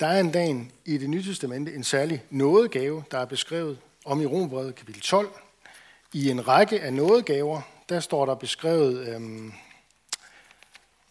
Der 0.00 0.06
er 0.06 0.20
en 0.20 0.32
dag 0.32 0.72
i 0.84 0.98
det 0.98 1.10
nye 1.10 1.22
testamente 1.22 1.74
en 1.74 1.84
særlig 1.84 2.24
nådegave, 2.30 3.04
der 3.10 3.18
er 3.18 3.24
beskrevet 3.24 3.80
om 4.08 4.20
i 4.20 4.26
Rombrevet 4.26 4.74
kapitel 4.74 5.02
12. 5.02 5.32
I 6.12 6.30
en 6.30 6.48
række 6.48 6.80
af 6.80 6.92
nådegaver, 6.92 7.60
der 7.88 8.00
står 8.00 8.26
der 8.26 8.34
beskrevet, 8.34 9.08
øhm, 9.08 9.52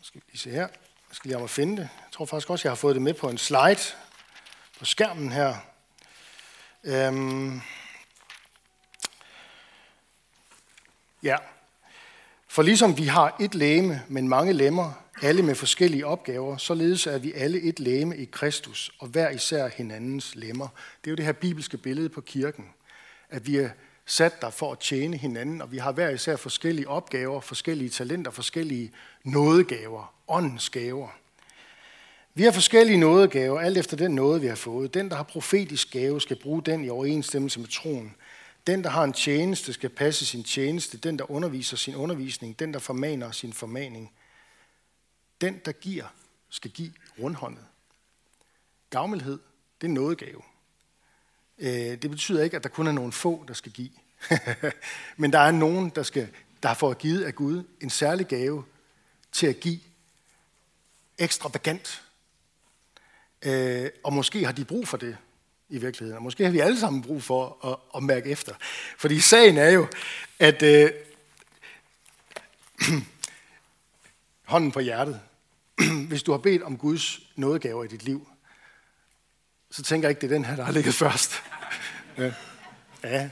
skal 0.01 0.21
vi 0.21 0.25
lige 0.31 0.39
se 0.39 0.49
her, 0.49 0.67
jeg 0.67 0.67
skal 1.11 1.29
lige 1.29 1.37
om 1.37 1.43
at 1.43 1.49
finde 1.49 1.71
det. 1.71 1.81
Jeg 1.81 2.11
tror 2.11 2.25
faktisk 2.25 2.49
også, 2.49 2.67
jeg 2.67 2.71
har 2.71 2.75
fået 2.75 2.95
det 2.95 3.01
med 3.01 3.13
på 3.13 3.29
en 3.29 3.37
slide 3.37 3.79
på 4.79 4.85
skærmen 4.85 5.31
her. 5.31 5.55
Øhm, 6.83 7.61
ja, 11.23 11.37
for 12.47 12.61
ligesom 12.61 12.97
vi 12.97 13.05
har 13.05 13.35
et 13.39 13.55
læme, 13.55 14.03
men 14.07 14.29
mange 14.29 14.53
lemmer, 14.53 14.93
alle 15.21 15.41
med 15.41 15.55
forskellige 15.55 16.05
opgaver, 16.05 16.57
således 16.57 17.07
er 17.07 17.17
vi 17.17 17.33
alle 17.33 17.61
et 17.61 17.79
læme 17.79 18.17
i 18.17 18.25
Kristus, 18.25 18.91
og 18.99 19.07
hver 19.07 19.29
især 19.29 19.67
hinandens 19.67 20.35
lemmer. 20.35 20.67
Det 21.03 21.07
er 21.07 21.11
jo 21.11 21.15
det 21.15 21.25
her 21.25 21.31
bibelske 21.31 21.77
billede 21.77 22.09
på 22.09 22.21
kirken, 22.21 22.65
at 23.29 23.48
vi 23.48 23.57
er 23.57 23.69
sat 24.05 24.41
der 24.41 24.50
for 24.50 24.72
at 24.72 24.79
tjene 24.79 25.17
hinanden, 25.17 25.62
og 25.62 25.72
vi 25.72 25.77
har 25.77 25.91
hver 25.91 26.10
især 26.10 26.36
forskellige 26.36 26.88
opgaver, 26.88 27.41
forskellige 27.41 27.89
talenter, 27.89 28.31
forskellige 28.31 28.91
nådegaver, 29.24 30.13
åndens 30.27 30.69
gaver. 30.69 31.10
Vi 32.34 32.43
har 32.43 32.51
forskellige 32.51 32.98
nådegaver, 32.98 33.60
alt 33.60 33.77
efter 33.77 33.98
den 33.98 34.15
nåde, 34.15 34.41
vi 34.41 34.48
har 34.48 34.55
fået. 34.55 34.93
Den, 34.93 35.10
der 35.10 35.15
har 35.15 35.24
profetisk 35.24 35.91
gave, 35.91 36.22
skal 36.22 36.39
bruge 36.41 36.62
den 36.62 36.86
i 36.86 36.89
overensstemmelse 36.89 37.60
med 37.60 37.67
troen. 37.67 38.15
Den, 38.67 38.84
der 38.84 38.89
har 38.89 39.03
en 39.03 39.13
tjeneste, 39.13 39.74
skal 39.74 39.89
passe 39.89 40.25
sin 40.25 40.43
tjeneste. 40.43 40.98
Den, 40.98 41.19
der 41.19 41.31
underviser 41.31 41.77
sin 41.77 41.96
undervisning. 41.96 42.60
Den, 42.60 42.74
der 42.74 42.79
formaner 42.79 43.31
sin 43.31 43.53
formaning. 43.53 44.12
Den, 45.41 45.62
der 45.65 45.72
giver, 45.72 46.05
skal 46.50 46.72
give 46.72 46.93
rundhåndet. 47.19 47.65
Gavmildhed, 48.89 49.39
det 49.81 49.88
er 49.88 49.91
nådegave. 49.91 50.41
Øh, 51.59 52.01
det 52.01 52.09
betyder 52.09 52.43
ikke, 52.43 52.57
at 52.57 52.63
der 52.63 52.69
kun 52.69 52.87
er 52.87 52.91
nogle 52.91 53.11
få, 53.11 53.45
der 53.47 53.53
skal 53.53 53.71
give. 53.71 53.89
Men 55.17 55.33
der 55.33 55.39
er 55.39 55.51
nogen, 55.51 55.89
der, 55.89 56.03
skal, 56.03 56.27
der 56.63 56.67
har 56.67 56.75
fået 56.75 56.97
givet 56.97 57.23
af 57.23 57.35
Gud 57.35 57.63
en 57.81 57.89
særlig 57.89 58.27
gave 58.27 58.63
til 59.31 59.47
at 59.47 59.59
give 59.59 59.79
ekstravagant. 61.17 62.03
Øh, 63.41 63.89
og 64.03 64.13
måske 64.13 64.45
har 64.45 64.51
de 64.51 64.65
brug 64.65 64.87
for 64.87 64.97
det 64.97 65.17
i 65.69 65.77
virkeligheden. 65.77 66.17
Og 66.17 66.23
måske 66.23 66.43
har 66.43 66.51
vi 66.51 66.59
alle 66.59 66.79
sammen 66.79 67.01
brug 67.01 67.23
for 67.23 67.65
at, 67.65 67.97
at 67.97 68.03
mærke 68.03 68.29
efter. 68.29 68.53
Fordi 68.97 69.19
sagen 69.19 69.57
er 69.57 69.69
jo, 69.69 69.87
at 70.39 70.63
øh, 70.63 70.91
hånden 74.45 74.71
på 74.71 74.79
hjertet, 74.79 75.21
hvis 76.09 76.23
du 76.23 76.31
har 76.31 76.37
bedt 76.37 76.63
om 76.63 76.77
Guds 76.77 77.19
nådegaver 77.35 77.83
i 77.83 77.87
dit 77.87 78.03
liv, 78.03 78.27
så 79.71 79.83
tænker 79.83 80.07
jeg 80.07 80.11
ikke, 80.11 80.21
det 80.21 80.31
er 80.31 80.35
den 80.35 80.45
her, 80.45 80.55
der 80.55 80.63
har 80.63 80.71
ligget 80.71 80.93
først 80.93 81.26
ja. 82.17 82.33
ja. 83.03 83.29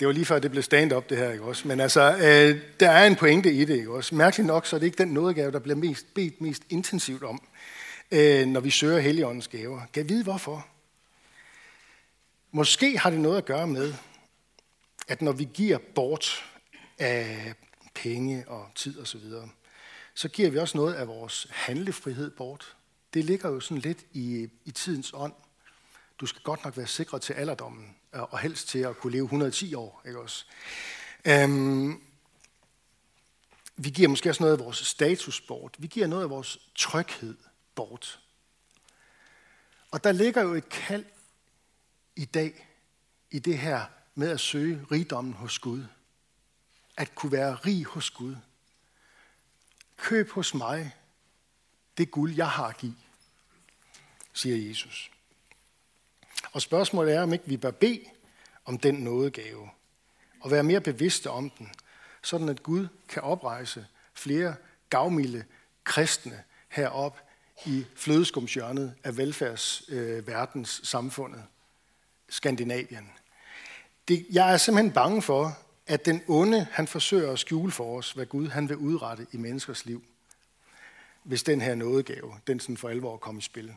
Det 0.00 0.08
var 0.08 0.12
lige 0.12 0.24
før, 0.24 0.38
det 0.38 0.50
blev 0.50 0.62
stand-up, 0.62 1.10
det 1.10 1.18
her, 1.18 1.30
ikke 1.30 1.44
også? 1.44 1.68
Men 1.68 1.80
altså, 1.80 2.16
øh, 2.16 2.62
der 2.80 2.90
er 2.90 3.06
en 3.06 3.16
pointe 3.16 3.52
i 3.52 3.64
det, 3.64 3.76
ikke 3.76 3.92
også? 3.92 4.14
Mærkeligt 4.14 4.46
nok, 4.46 4.66
så 4.66 4.76
er 4.76 4.80
det 4.80 4.86
ikke 4.86 4.98
den 4.98 5.08
nådegave, 5.08 5.52
der 5.52 5.58
bliver 5.58 5.76
mest, 5.76 6.14
bedt 6.14 6.40
mest 6.40 6.62
intensivt 6.70 7.22
om, 7.22 7.42
øh, 8.10 8.46
når 8.46 8.60
vi 8.60 8.70
søger 8.70 8.98
Helligåndens 8.98 9.48
gaver. 9.48 9.80
Kan 9.92 10.02
jeg 10.02 10.08
vide, 10.08 10.22
hvorfor? 10.24 10.66
Måske 12.50 12.98
har 12.98 13.10
det 13.10 13.20
noget 13.20 13.36
at 13.36 13.44
gøre 13.44 13.66
med, 13.66 13.94
at 15.08 15.22
når 15.22 15.32
vi 15.32 15.48
giver 15.54 15.78
bort 15.94 16.44
af 16.98 17.54
penge 17.94 18.44
og 18.48 18.68
tid 18.74 19.00
osv., 19.00 19.20
så, 19.20 19.48
så 20.14 20.28
giver 20.28 20.50
vi 20.50 20.58
også 20.58 20.78
noget 20.78 20.94
af 20.94 21.08
vores 21.08 21.46
handlefrihed 21.50 22.30
bort. 22.30 22.76
Det 23.14 23.24
ligger 23.24 23.48
jo 23.48 23.60
sådan 23.60 23.80
lidt 23.80 23.98
i, 24.12 24.48
i 24.64 24.70
tidens 24.70 25.12
ånd. 25.14 25.32
Du 26.20 26.26
skal 26.26 26.42
godt 26.42 26.64
nok 26.64 26.76
være 26.76 26.86
sikret 26.86 27.22
til 27.22 27.32
alderdommen, 27.32 27.96
øh, 28.14 28.22
og 28.22 28.38
helst 28.38 28.68
til 28.68 28.78
at 28.78 28.98
kunne 28.98 29.12
leve 29.12 29.24
110 29.24 29.74
år. 29.74 30.02
Ikke 30.06 30.20
også? 30.20 30.44
Øhm, 31.24 32.02
vi 33.76 33.90
giver 33.90 34.08
måske 34.08 34.28
også 34.28 34.42
noget 34.42 34.58
af 34.58 34.64
vores 34.64 34.76
status 34.76 35.40
bort. 35.40 35.74
Vi 35.78 35.86
giver 35.86 36.06
noget 36.06 36.22
af 36.22 36.30
vores 36.30 36.58
tryghed 36.74 37.36
bort. 37.74 38.20
Og 39.90 40.04
der 40.04 40.12
ligger 40.12 40.42
jo 40.42 40.54
et 40.54 40.68
kald 40.68 41.04
i 42.16 42.24
dag 42.24 42.68
i 43.30 43.38
det 43.38 43.58
her 43.58 43.84
med 44.14 44.30
at 44.30 44.40
søge 44.40 44.86
rigdommen 44.92 45.32
hos 45.32 45.58
Gud. 45.58 45.84
At 46.96 47.14
kunne 47.14 47.32
være 47.32 47.54
rig 47.54 47.84
hos 47.84 48.10
Gud. 48.10 48.36
Køb 49.96 50.30
hos 50.30 50.54
mig 50.54 50.96
det 51.98 52.10
guld, 52.10 52.34
jeg 52.34 52.50
har 52.50 52.66
at 52.66 52.76
give, 52.76 52.96
siger 54.32 54.68
Jesus. 54.68 55.10
Og 56.52 56.62
spørgsmålet 56.62 57.14
er, 57.14 57.22
om 57.22 57.32
ikke 57.32 57.48
vi 57.48 57.56
bør 57.56 57.70
bede 57.70 58.04
om 58.64 58.78
den 58.78 58.94
nådegave, 58.94 59.70
og 60.40 60.50
være 60.50 60.62
mere 60.62 60.80
bevidste 60.80 61.30
om 61.30 61.50
den, 61.50 61.70
sådan 62.22 62.48
at 62.48 62.62
Gud 62.62 62.88
kan 63.08 63.22
oprejse 63.22 63.86
flere 64.14 64.54
gavmilde 64.90 65.44
kristne 65.84 66.42
herop 66.68 67.20
i 67.66 67.84
flødeskumshjørnet 67.94 68.94
af 69.04 69.16
velfærdsverdens 69.16 70.80
øh, 70.80 70.86
samfundet, 70.86 71.42
Skandinavien. 72.28 73.10
Det, 74.08 74.26
jeg 74.30 74.52
er 74.52 74.56
simpelthen 74.56 74.92
bange 74.92 75.22
for, 75.22 75.58
at 75.86 76.06
den 76.06 76.22
onde, 76.28 76.66
han 76.70 76.86
forsøger 76.86 77.32
at 77.32 77.38
skjule 77.38 77.72
for 77.72 77.98
os, 77.98 78.12
hvad 78.12 78.26
Gud 78.26 78.48
han 78.48 78.68
vil 78.68 78.76
udrette 78.76 79.26
i 79.32 79.36
menneskers 79.36 79.86
liv, 79.86 80.04
hvis 81.22 81.42
den 81.42 81.60
her 81.60 81.74
nådegave, 81.74 82.34
den 82.46 82.60
sådan 82.60 82.76
for 82.76 82.88
alvor 82.88 83.16
kommer 83.16 83.40
i 83.40 83.42
spil. 83.42 83.74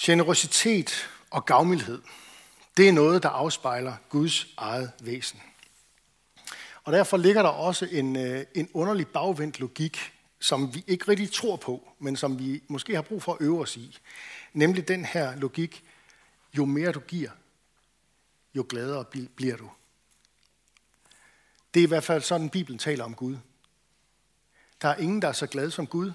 Generositet 0.00 1.08
og 1.30 1.46
gavmildhed, 1.46 2.02
det 2.76 2.88
er 2.88 2.92
noget, 2.92 3.22
der 3.22 3.28
afspejler 3.28 3.96
Guds 4.08 4.46
eget 4.56 4.92
væsen. 5.00 5.40
Og 6.84 6.92
derfor 6.92 7.16
ligger 7.16 7.42
der 7.42 7.48
også 7.48 7.88
en, 7.90 8.16
øh, 8.16 8.44
en 8.54 8.68
underlig 8.74 9.08
bagvendt 9.08 9.60
logik, 9.60 9.98
som 10.40 10.74
vi 10.74 10.84
ikke 10.86 11.08
rigtig 11.08 11.32
tror 11.32 11.56
på, 11.56 11.88
men 11.98 12.16
som 12.16 12.38
vi 12.38 12.62
måske 12.68 12.94
har 12.94 13.02
brug 13.02 13.22
for 13.22 13.32
at 13.32 13.40
øve 13.40 13.60
os 13.60 13.76
i. 13.76 13.98
Nemlig 14.52 14.88
den 14.88 15.04
her 15.04 15.36
logik, 15.36 15.84
jo 16.56 16.64
mere 16.64 16.92
du 16.92 17.00
giver, 17.00 17.30
jo 18.54 18.66
gladere 18.68 19.04
bliver 19.36 19.56
du. 19.56 19.70
Det 21.74 21.80
er 21.80 21.84
i 21.84 21.88
hvert 21.88 22.04
fald 22.04 22.22
sådan, 22.22 22.50
Bibelen 22.50 22.78
taler 22.78 23.04
om 23.04 23.14
Gud. 23.14 23.36
Der 24.82 24.88
er 24.88 24.96
ingen, 24.96 25.22
der 25.22 25.28
er 25.28 25.32
så 25.32 25.46
glad 25.46 25.70
som 25.70 25.86
Gud, 25.86 26.12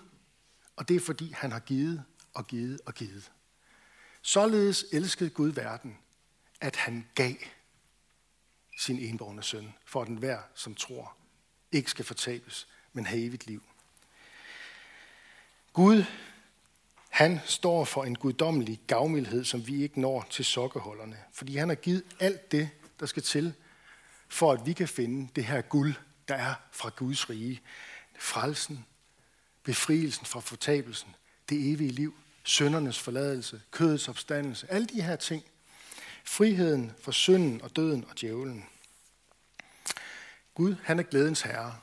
og 0.75 0.87
det 0.87 0.95
er 0.95 0.99
fordi, 0.99 1.31
han 1.37 1.51
har 1.51 1.59
givet 1.59 2.03
og 2.33 2.47
givet 2.47 2.81
og 2.85 2.93
givet. 2.93 3.31
Således 4.25 4.85
elskede 4.91 5.29
Gud 5.29 5.51
verden, 5.51 5.97
at 6.61 6.75
han 6.75 7.07
gav 7.15 7.35
sin 8.79 8.99
enborgne 8.99 9.43
søn, 9.43 9.73
for 9.85 10.01
at 10.01 10.07
den 10.07 10.17
hver, 10.17 10.39
som 10.55 10.75
tror, 10.75 11.15
ikke 11.71 11.89
skal 11.89 12.05
fortabes, 12.05 12.67
men 12.93 13.05
have 13.05 13.21
evigt 13.21 13.47
liv. 13.47 13.63
Gud, 15.73 16.03
han 17.09 17.39
står 17.45 17.85
for 17.85 18.03
en 18.03 18.15
guddommelig 18.15 18.79
gavmildhed, 18.87 19.45
som 19.45 19.67
vi 19.67 19.83
ikke 19.83 20.01
når 20.01 20.27
til 20.29 20.45
sokkeholderne, 20.45 21.17
fordi 21.31 21.57
han 21.57 21.69
har 21.69 21.75
givet 21.75 22.03
alt 22.19 22.51
det, 22.51 22.69
der 22.99 23.05
skal 23.05 23.23
til, 23.23 23.53
for 24.27 24.51
at 24.51 24.65
vi 24.65 24.73
kan 24.73 24.87
finde 24.87 25.31
det 25.35 25.45
her 25.45 25.61
guld, 25.61 25.93
der 26.27 26.35
er 26.35 26.55
fra 26.71 26.91
Guds 26.95 27.29
rige. 27.29 27.61
Frelsen, 28.19 28.85
befrielsen 29.63 30.25
fra 30.25 30.39
fortabelsen, 30.39 31.15
det 31.49 31.71
evige 31.71 31.91
liv, 31.91 32.15
søndernes 32.43 32.99
forladelse, 32.99 33.61
kødets 33.71 34.09
opstandelse, 34.09 34.67
alle 34.69 34.87
de 34.87 35.01
her 35.01 35.15
ting. 35.15 35.43
Friheden 36.23 36.91
fra 37.01 37.11
synden 37.11 37.61
og 37.61 37.75
døden 37.75 38.05
og 38.09 38.21
djævlen. 38.21 38.65
Gud, 40.55 40.75
han 40.83 40.99
er 40.99 41.03
glædens 41.03 41.41
herre. 41.41 41.75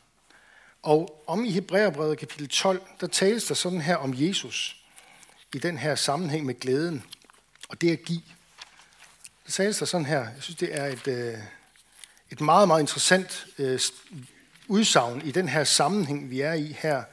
Og 0.82 1.24
om 1.26 1.44
i 1.44 1.50
Hebræerbrevet 1.50 2.18
kapitel 2.18 2.48
12, 2.48 2.82
der 3.00 3.06
tales 3.06 3.44
der 3.44 3.54
sådan 3.54 3.80
her 3.80 3.96
om 3.96 4.14
Jesus 4.16 4.76
i 5.54 5.58
den 5.58 5.78
her 5.78 5.94
sammenhæng 5.94 6.46
med 6.46 6.60
glæden, 6.60 7.04
og 7.68 7.80
det 7.80 7.92
at 7.92 8.04
give. 8.04 8.22
Der 9.46 9.52
tales 9.52 9.78
der 9.78 9.86
sådan 9.86 10.06
her, 10.06 10.18
jeg 10.18 10.42
synes 10.42 10.56
det 10.56 10.74
er 10.78 10.86
et, 10.86 11.08
øh, 11.08 11.38
et 12.30 12.40
meget, 12.40 12.68
meget 12.68 12.80
interessant 12.80 13.46
øh, 13.58 13.80
udsagn 14.68 15.22
i 15.22 15.30
den 15.30 15.48
her 15.48 15.64
sammenhæng, 15.64 16.30
vi 16.30 16.40
er 16.40 16.52
i 16.52 16.76
her. 16.78 17.04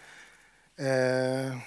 Øh, 0.78 1.58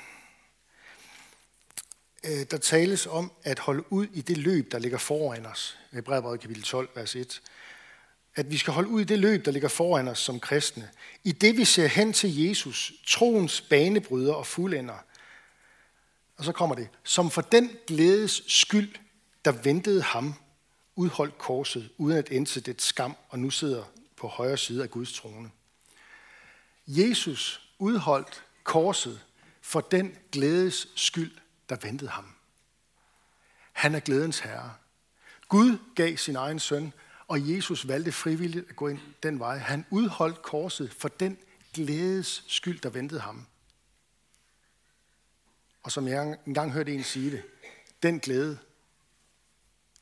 Øh, 2.25 2.47
der 2.51 2.59
tales 2.59 3.07
om 3.07 3.33
at 3.43 3.59
holde 3.59 3.93
ud 3.93 4.07
i 4.13 4.21
det 4.21 4.39
løb, 4.39 4.73
der 4.73 4.79
ligger 4.79 4.99
foran 4.99 5.47
os. 5.47 5.79
Hebræerbrevet 5.93 6.41
kapitel 6.41 6.63
12, 6.63 6.89
vers 6.95 7.17
1 7.17 7.41
at 8.35 8.51
vi 8.51 8.57
skal 8.57 8.73
holde 8.73 8.89
ud 8.89 9.01
i 9.01 9.05
det 9.05 9.19
løb, 9.19 9.45
der 9.45 9.51
ligger 9.51 9.69
foran 9.69 10.09
os 10.09 10.19
som 10.19 10.41
kristne. 10.41 10.91
I 11.25 11.33
det 11.33 11.57
vi 11.57 11.65
ser 11.65 11.87
hen 11.87 12.13
til 12.13 12.43
Jesus, 12.43 12.93
troens 13.07 13.61
banebryder 13.61 14.33
og 14.33 14.47
fuldender. 14.47 15.05
Og 16.37 16.45
så 16.45 16.53
kommer 16.53 16.75
det, 16.77 16.89
som 17.05 17.31
for 17.31 17.41
den 17.41 17.71
glædes 17.87 18.43
skyld, 18.47 18.95
der 19.45 19.53
ventede 19.53 20.03
ham, 20.03 20.35
udholdt 20.97 21.39
korset, 21.39 21.91
uden 21.99 22.19
at 22.19 22.29
indse 22.29 22.61
det 22.61 22.83
skam, 22.83 23.17
og 23.29 23.39
nu 23.39 23.51
sidder 23.51 23.85
på 24.17 24.27
højre 24.27 24.59
side 24.59 24.83
af 24.83 24.91
Guds 24.91 25.13
trone. 25.13 25.51
Jesus 26.87 27.69
udholdt 27.79 28.43
korset 28.65 29.21
for 29.63 29.81
den 29.81 30.15
glædes 30.33 30.89
skyld, 30.95 31.33
der 31.71 31.77
ventede 31.77 32.11
ham. 32.11 32.35
Han 33.73 33.95
er 33.95 34.01
glædens 34.01 34.39
herre. 34.39 34.75
Gud 35.49 35.79
gav 35.95 36.17
sin 36.17 36.37
egen 36.37 36.59
søn, 36.59 36.93
og 37.29 37.51
Jesus 37.51 37.89
valgte 37.89 38.13
frivilligt 38.13 38.69
at 38.71 38.77
gå 38.77 38.89
ind 38.89 39.01
den 39.23 39.39
vej. 39.39 39.59
Han 39.59 39.87
udholdt 39.91 40.43
korset 40.43 40.95
for 40.95 41.09
den 41.09 41.39
glædes 41.73 42.45
skyld, 42.49 42.81
der 42.81 42.91
ventede 42.91 43.21
ham. 43.21 43.47
Og 45.83 45.93
som 45.93 46.09
jeg 46.09 46.39
engang 46.47 46.73
hørte 46.73 46.95
en 46.95 47.05
sige 47.05 47.31
det, 47.31 47.45
den 48.03 48.21
glæde, 48.21 48.59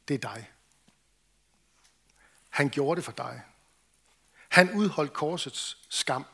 det 0.09 0.14
er 0.14 0.18
dig. 0.18 0.50
Han 2.48 2.68
gjorde 2.68 2.96
det 2.96 3.04
for 3.04 3.12
dig. 3.12 3.42
Han 4.48 4.70
udholdt 4.70 5.12
korsets 5.12 5.78
skam 5.88 6.24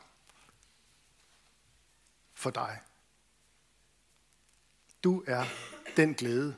for 2.33 2.49
dig. 2.49 2.81
Du 5.05 5.23
er 5.27 5.45
den 5.97 6.13
glæde 6.13 6.55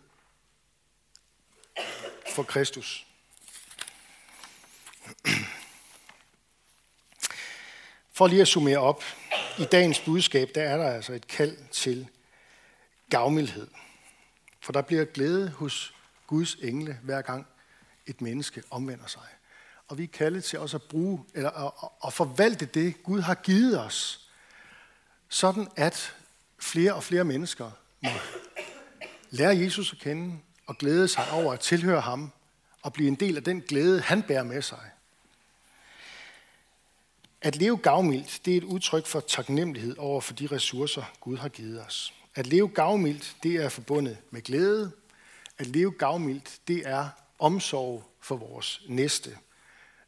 for 2.30 2.44
Kristus. 2.44 3.08
For 8.14 8.28
lige 8.28 8.42
at 8.42 8.48
summere 8.48 8.78
op, 8.78 9.04
i 9.60 9.64
dagens 9.64 10.00
budskab, 10.00 10.50
der 10.56 10.64
er 10.64 10.78
der 10.78 10.92
altså 10.92 11.14
et 11.14 11.28
kald 11.28 11.58
til 11.72 12.08
gavmildhed. 13.10 13.68
For 14.62 14.74
der 14.74 14.82
bliver 14.82 15.06
glæde 15.06 15.50
hos 15.50 15.94
Guds 16.28 16.56
engle, 16.56 17.00
hver 17.04 17.22
gang 17.22 17.48
et 18.06 18.22
menneske 18.22 18.64
omvender 18.70 19.08
sig. 19.08 19.28
Og 19.88 19.98
vi 19.98 20.04
er 20.04 20.08
kaldet 20.08 20.44
til 20.44 20.60
også 20.60 20.78
at 20.78 20.84
bruge, 20.84 21.26
eller 21.34 21.52
at, 21.52 21.90
at 22.08 22.14
forvalte 22.14 22.66
det, 22.66 23.04
Gud 23.04 23.22
har 23.22 23.36
givet 23.36 23.80
os, 23.80 24.30
sådan 25.30 25.68
at 25.76 26.16
flere 26.60 26.94
og 26.94 27.04
flere 27.04 27.24
mennesker 27.24 27.72
må 28.04 28.10
lære 29.30 29.58
Jesus 29.58 29.94
at 29.94 30.00
kende 30.00 30.40
og 30.68 30.78
glæde 30.78 31.08
sig 31.08 31.32
over 31.32 31.54
at 31.54 31.60
tilhøre 31.60 32.02
ham 32.02 32.32
og 32.82 32.94
blive 32.94 33.08
en 33.08 33.16
del 33.16 33.38
af 33.38 33.44
den 33.44 33.62
glæde, 33.62 34.02
han 34.02 34.24
bærer 34.24 34.44
med 34.44 34.62
sig. 34.62 34.92
At 37.42 37.56
leve 37.56 37.78
gavmildt, 37.78 38.42
det 38.46 38.54
er 38.54 38.58
et 38.58 38.64
udtryk 38.64 39.06
for 39.06 39.20
taknemmelighed 39.20 39.98
over 39.98 40.22
for 40.22 40.34
de 40.34 40.48
ressourcer, 40.48 41.04
Gud 41.20 41.38
har 41.38 41.50
givet 41.50 41.86
os. 41.86 42.14
At 42.36 42.48
leve 42.48 42.68
gavmildt, 42.68 43.36
det 43.44 43.56
er 43.56 43.70
forbundet 43.70 44.18
med 44.32 44.42
glæde. 44.42 44.92
At 45.58 45.68
leve 45.68 45.92
gavmildt, 45.92 46.60
det 46.68 46.88
er 46.88 47.10
omsorg 47.40 48.04
for 48.22 48.36
vores 48.36 48.82
næste. 48.88 49.38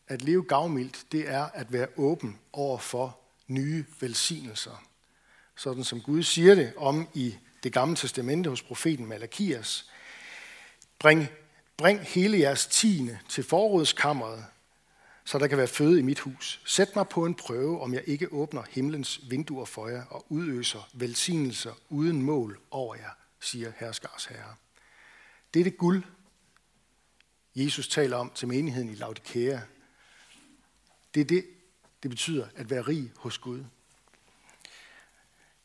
At 0.07 0.21
leve 0.21 0.43
gavmildt, 0.43 1.05
det 1.11 1.29
er 1.29 1.43
at 1.43 1.73
være 1.73 1.87
åben 1.97 2.39
over 2.53 2.77
for 2.77 3.19
nye 3.47 3.85
velsignelser. 3.99 4.83
Sådan 5.55 5.83
som 5.83 6.01
Gud 6.01 6.23
siger 6.23 6.55
det 6.55 6.73
om 6.77 7.07
i 7.13 7.35
det 7.63 7.73
gamle 7.73 7.95
testamente 7.95 8.49
hos 8.49 8.61
profeten 8.61 9.05
Malakias. 9.05 9.89
Bring, 10.99 11.27
bring 11.77 11.99
hele 11.99 12.39
jeres 12.39 12.67
tiende 12.67 13.19
til 13.29 13.43
forrådskammeret, 13.43 14.45
så 15.25 15.39
der 15.39 15.47
kan 15.47 15.57
være 15.57 15.67
føde 15.67 15.99
i 15.99 16.01
mit 16.01 16.19
hus. 16.19 16.61
Sæt 16.65 16.95
mig 16.95 17.07
på 17.07 17.25
en 17.25 17.35
prøve, 17.35 17.81
om 17.81 17.93
jeg 17.93 18.03
ikke 18.05 18.33
åbner 18.33 18.63
himlens 18.69 19.21
vinduer 19.29 19.65
for 19.65 19.87
jer 19.87 20.05
og 20.05 20.25
udøser 20.29 20.89
velsignelser 20.93 21.73
uden 21.89 22.21
mål 22.21 22.59
over 22.71 22.95
jer, 22.95 23.11
siger 23.39 23.71
herskars 23.77 24.25
herre. 24.25 24.55
Det 25.53 25.59
er 25.59 25.63
det 25.63 25.77
guld, 25.77 26.03
Jesus 27.55 27.87
taler 27.87 28.17
om 28.17 28.31
til 28.35 28.47
menigheden 28.47 28.89
i 28.89 28.95
Laodikea. 28.95 29.59
Det 31.13 31.21
er 31.21 31.25
det, 31.25 31.45
det 32.03 32.11
betyder 32.11 32.47
at 32.55 32.69
være 32.69 32.81
rig 32.81 33.11
hos 33.15 33.37
Gud. 33.37 33.63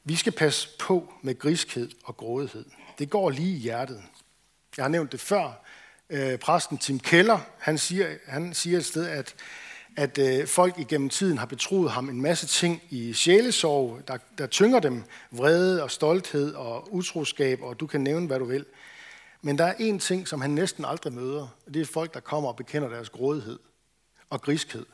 Vi 0.06 0.16
skal 0.16 0.32
passe 0.32 0.68
på 0.78 1.12
med 1.22 1.38
griskhed 1.38 1.90
og 2.04 2.16
grådighed. 2.16 2.64
Det 2.98 3.10
går 3.10 3.30
lige 3.30 3.56
i 3.56 3.58
hjertet. 3.58 4.02
Jeg 4.76 4.84
har 4.84 4.88
nævnt 4.88 5.12
det 5.12 5.20
før. 5.20 5.64
Øh, 6.10 6.38
præsten 6.38 6.78
Tim 6.78 6.98
Keller, 6.98 7.38
han 7.58 7.78
siger, 7.78 8.16
han 8.26 8.54
siger 8.54 8.78
et 8.78 8.84
sted, 8.84 9.06
at, 9.06 9.34
at 9.96 10.18
øh, 10.18 10.46
folk 10.46 10.78
igennem 10.78 11.08
tiden 11.08 11.38
har 11.38 11.46
betroet 11.46 11.90
ham 11.90 12.08
en 12.08 12.20
masse 12.20 12.46
ting 12.46 12.82
i 12.90 13.12
sjælesorg, 13.12 14.00
der, 14.08 14.18
der 14.38 14.46
tynger 14.46 14.80
dem 14.80 15.02
vrede 15.30 15.82
og 15.82 15.90
stolthed 15.90 16.54
og 16.54 16.94
utroskab, 16.94 17.62
og 17.62 17.80
du 17.80 17.86
kan 17.86 18.00
nævne, 18.00 18.26
hvad 18.26 18.38
du 18.38 18.44
vil. 18.44 18.64
Men 19.42 19.58
der 19.58 19.64
er 19.64 19.74
en 19.78 19.98
ting, 19.98 20.28
som 20.28 20.40
han 20.40 20.50
næsten 20.50 20.84
aldrig 20.84 21.12
møder, 21.12 21.48
og 21.66 21.74
det 21.74 21.82
er 21.82 21.86
folk, 21.86 22.14
der 22.14 22.20
kommer 22.20 22.48
og 22.48 22.56
bekender 22.56 22.88
deres 22.88 23.10
grådighed 23.10 23.58
og 24.30 24.42
griskhed. 24.42 24.86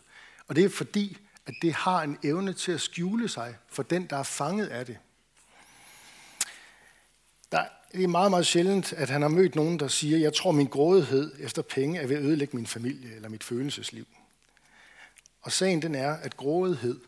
Og 0.49 0.57
det 0.57 0.64
er 0.64 0.68
fordi, 0.68 1.18
at 1.51 1.57
det 1.63 1.73
har 1.73 2.03
en 2.03 2.19
evne 2.25 2.53
til 2.53 2.73
at 2.73 2.81
skjule 2.81 3.29
sig 3.29 3.57
for 3.69 3.83
den, 3.83 4.07
der 4.07 4.17
er 4.17 4.23
fanget 4.23 4.67
af 4.67 4.87
det. 4.87 4.99
Der, 7.53 7.65
det 7.93 8.05
er 8.05 8.09
meget, 8.09 8.31
meget 8.31 8.47
sjældent, 8.47 8.93
at 8.93 9.11
han 9.11 9.23
har 9.23 9.29
mødt 9.29 9.55
nogen, 9.55 9.81
der 9.81 9.89
siger, 9.89 10.19
jeg 10.19 10.35
tror, 10.35 10.53
min 10.53 10.67
grådighed 10.67 11.35
efter 11.39 11.63
penge 11.63 12.01
er 12.01 12.07
ved 12.07 12.17
at 12.17 12.23
ødelægge 12.23 12.57
min 12.57 12.67
familie 12.67 13.15
eller 13.15 13.29
mit 13.29 13.45
følelsesliv. 13.45 14.07
Og 15.43 15.53
sagen 15.53 15.83
den 15.83 15.95
er, 15.95 16.13
at 16.13 16.37
grådighed 16.37 17.01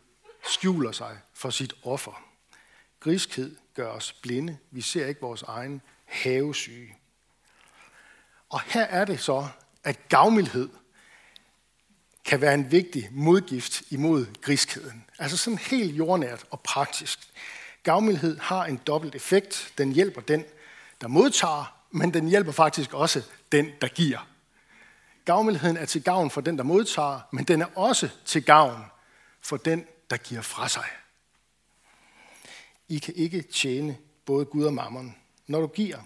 skjuler 0.49 0.91
sig 0.91 1.17
for 1.33 1.49
sit 1.49 1.73
offer. 1.83 2.23
Griskhed 2.99 3.55
gør 3.73 3.87
os 3.87 4.13
blinde. 4.13 4.57
Vi 4.71 4.81
ser 4.81 5.07
ikke 5.07 5.21
vores 5.21 5.41
egen 5.41 5.81
havesyge. 6.05 6.95
Og 8.49 8.61
her 8.61 8.83
er 8.83 9.05
det 9.05 9.19
så, 9.19 9.47
at 9.83 10.09
gavmildhed 10.09 10.69
kan 12.25 12.41
være 12.41 12.53
en 12.53 12.71
vigtig 12.71 13.09
modgift 13.11 13.83
imod 13.89 14.25
griskheden. 14.41 15.05
Altså 15.19 15.37
sådan 15.37 15.57
helt 15.57 15.97
jordnært 15.97 16.45
og 16.49 16.59
praktisk. 16.59 17.19
Gavmildhed 17.83 18.37
har 18.37 18.65
en 18.65 18.77
dobbelt 18.87 19.15
effekt. 19.15 19.73
Den 19.77 19.91
hjælper 19.91 20.21
den, 20.21 20.45
der 21.01 21.07
modtager, 21.07 21.77
men 21.91 22.13
den 22.13 22.27
hjælper 22.27 22.51
faktisk 22.51 22.93
også 22.93 23.21
den, 23.51 23.71
der 23.81 23.87
giver. 23.87 24.27
Gavmildheden 25.25 25.77
er 25.77 25.85
til 25.85 26.03
gavn 26.03 26.31
for 26.31 26.41
den, 26.41 26.57
der 26.57 26.63
modtager, 26.63 27.19
men 27.31 27.45
den 27.45 27.61
er 27.61 27.77
også 27.77 28.09
til 28.25 28.43
gavn 28.45 28.85
for 29.41 29.57
den, 29.57 29.85
der 30.09 30.17
giver 30.17 30.41
fra 30.41 30.67
sig. 30.67 30.85
I 32.87 32.97
kan 32.97 33.13
ikke 33.15 33.41
tjene 33.41 33.97
både 34.25 34.45
Gud 34.45 34.65
og 34.65 34.73
mammon. 34.73 35.15
Når 35.47 35.61
du 35.61 35.67
giver, 35.67 35.99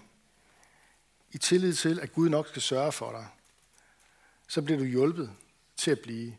i 1.32 1.38
tillid 1.38 1.74
til, 1.74 2.00
at 2.00 2.12
Gud 2.12 2.28
nok 2.28 2.48
skal 2.48 2.62
sørge 2.62 2.92
for 2.92 3.12
dig, 3.12 3.26
så 4.48 4.62
bliver 4.62 4.78
du 4.78 4.84
hjulpet 4.84 5.30
til 5.78 5.90
at 5.90 6.00
blive 6.00 6.36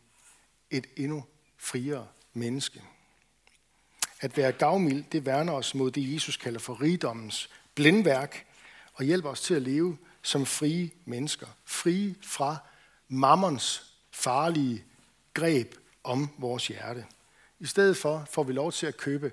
et 0.70 0.88
endnu 0.96 1.24
friere 1.58 2.08
menneske. 2.34 2.82
At 4.22 4.38
være 4.38 4.52
gavmild, 4.52 5.04
det 5.12 5.26
værner 5.26 5.54
os 5.54 5.76
mod 5.76 5.92
det, 5.92 6.14
Jesus 6.14 6.38
kalder 6.38 6.60
for 6.60 6.82
rigdommens 6.82 7.50
blindværk, 7.76 8.46
og 8.94 9.06
hjælper 9.06 9.30
os 9.30 9.42
til 9.42 9.54
at 9.54 9.62
leve 9.62 9.98
som 10.22 10.46
frie 10.46 10.92
mennesker. 11.06 11.48
Frie 11.66 12.16
fra 12.22 12.58
mammons 13.08 13.94
farlige 14.12 14.84
greb 15.34 15.76
om 16.04 16.30
vores 16.38 16.68
hjerte. 16.68 17.06
I 17.60 17.66
stedet 17.66 17.98
for 17.98 18.28
får 18.32 18.44
vi 18.44 18.54
lov 18.54 18.72
til 18.72 18.88
at 18.88 18.98
købe 18.98 19.32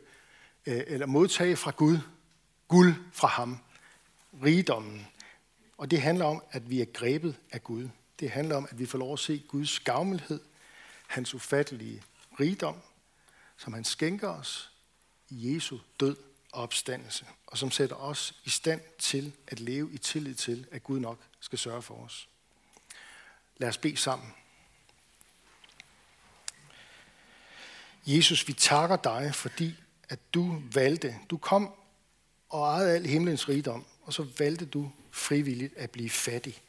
øh, 0.67 0.83
eller 0.87 1.07
modtage 1.07 1.57
fra 1.57 1.71
Gud 1.71 1.99
guld 2.69 2.95
fra 3.13 3.29
ham, 3.29 3.59
rigdommen. 4.45 5.07
Og 5.79 5.91
det 5.91 6.01
handler 6.01 6.25
om, 6.25 6.43
at 6.51 6.71
vi 6.71 6.81
er 6.81 6.85
grebet 6.85 7.37
af 7.53 7.65
Gud. 7.65 7.89
Det 8.21 8.31
handler 8.31 8.57
om, 8.57 8.67
at 8.71 8.79
vi 8.79 8.87
får 8.87 8.99
lov 8.99 9.13
at 9.13 9.19
se 9.19 9.39
Guds 9.49 9.81
gavmildhed, 9.81 10.41
hans 11.07 11.35
ufattelige 11.35 12.03
rigdom, 12.41 12.77
som 13.57 13.73
han 13.73 13.85
skænker 13.85 14.29
os 14.29 14.71
i 15.29 15.55
Jesu 15.55 15.79
død 16.01 16.17
og 16.53 16.63
opstandelse, 16.63 17.27
og 17.47 17.59
som 17.59 17.71
sætter 17.71 17.97
os 17.97 18.35
i 18.45 18.51
stand 18.51 18.81
til 18.99 19.33
at 19.47 19.61
leve 19.61 19.93
i 19.93 19.99
tillid 19.99 20.35
til, 20.35 20.67
at 20.71 20.83
Gud 20.83 21.01
nok 21.01 21.19
skal 21.41 21.59
sørge 21.59 21.83
for 21.83 21.95
os. 21.95 22.29
Lad 23.57 23.69
os 23.69 23.79
bede 23.79 23.97
sammen. 23.97 24.35
Jesus, 28.07 28.49
vi 28.49 28.53
takker 28.53 28.97
dig, 28.97 29.35
fordi 29.35 29.75
at 30.09 30.35
du 30.35 30.63
valgte, 30.73 31.17
du 31.31 31.37
kom 31.37 31.75
og 32.49 32.63
ejede 32.63 32.95
al 32.95 33.07
himlens 33.07 33.49
rigdom, 33.49 33.85
og 34.03 34.13
så 34.13 34.27
valgte 34.39 34.67
du 34.67 34.93
frivilligt 35.11 35.77
at 35.77 35.91
blive 35.91 36.11
fattig 36.11 36.63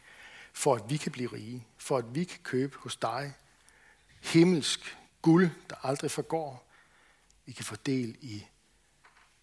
for 0.57 0.75
at 0.75 0.89
vi 0.89 0.97
kan 0.97 1.11
blive 1.11 1.33
rige, 1.33 1.67
for 1.77 1.97
at 1.97 2.15
vi 2.15 2.23
kan 2.23 2.39
købe 2.43 2.77
hos 2.77 2.95
dig 2.95 3.33
himmelsk 4.21 4.97
guld, 5.21 5.49
der 5.69 5.75
aldrig 5.83 6.11
forgår. 6.11 6.71
Vi 7.45 7.51
kan 7.51 7.65
få 7.65 7.75
del 7.75 8.17
i 8.21 8.45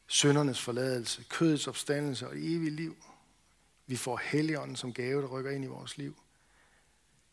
søndernes 0.06 0.60
forladelse, 0.60 1.24
kødets 1.28 1.66
opstandelse 1.66 2.28
og 2.28 2.32
evigt 2.36 2.74
liv. 2.74 2.96
Vi 3.86 3.96
får 3.96 4.16
helligånden 4.16 4.76
som 4.76 4.92
gave, 4.92 5.22
der 5.22 5.28
rykker 5.28 5.50
ind 5.50 5.64
i 5.64 5.68
vores 5.68 5.98
liv. 5.98 6.22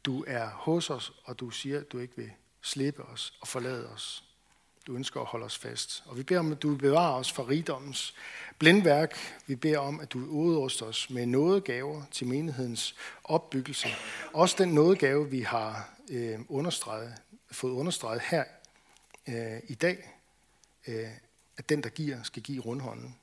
Du 0.06 0.24
er 0.28 0.50
hos 0.50 0.90
os, 0.90 1.14
og 1.24 1.40
du 1.40 1.50
siger, 1.50 1.80
at 1.80 1.92
du 1.92 2.00
ikke 2.00 2.16
vil 2.16 2.32
slippe 2.62 3.04
os 3.04 3.34
og 3.42 3.48
forlade 3.48 3.90
os. 3.90 4.31
Du 4.88 4.96
ønsker 4.96 5.22
at 5.22 5.28
holde 5.28 5.46
os 5.46 5.58
fast. 5.58 6.04
Og 6.06 6.18
vi 6.18 6.24
beder 6.24 6.40
om, 6.40 6.52
at 6.52 6.62
du 6.62 6.76
bevarer 6.76 7.14
os 7.14 7.32
fra 7.32 7.44
rigdommens 7.44 8.16
blindværk. 8.60 9.16
Vi 9.48 9.56
beder 9.56 9.78
om, 9.78 10.00
at 10.00 10.14
du 10.14 10.26
udruster 10.26 10.86
os 10.86 11.10
med 11.10 11.26
nådegaver 11.26 12.04
til 12.12 12.28
menighedens 12.28 12.96
opbyggelse. 13.24 13.88
Også 14.34 14.56
den 14.60 14.70
nådegave, 14.70 15.30
vi 15.30 15.42
har 15.42 15.90
øh, 16.10 16.40
understreget, 16.50 17.14
fået 17.52 17.72
understreget 17.72 18.22
her 18.22 18.44
øh, 19.28 19.60
i 19.68 19.74
dag, 19.74 20.18
øh, 20.88 21.10
at 21.58 21.70
den, 21.70 21.84
der 21.84 21.90
giver, 21.90 22.24
skal 22.24 22.44
give 22.44 22.62
rundhånden. 22.62 23.16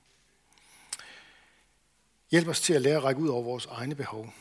Hjælp 2.31 2.49
os 2.49 2.61
til 2.61 2.75
at 2.75 2.83
lære 2.83 2.97
at 2.97 3.05
række 3.05 3.21
ud 3.21 3.29
over 3.29 3.42
vores 3.42 3.66
egne 3.66 3.94
behov. 3.94 4.33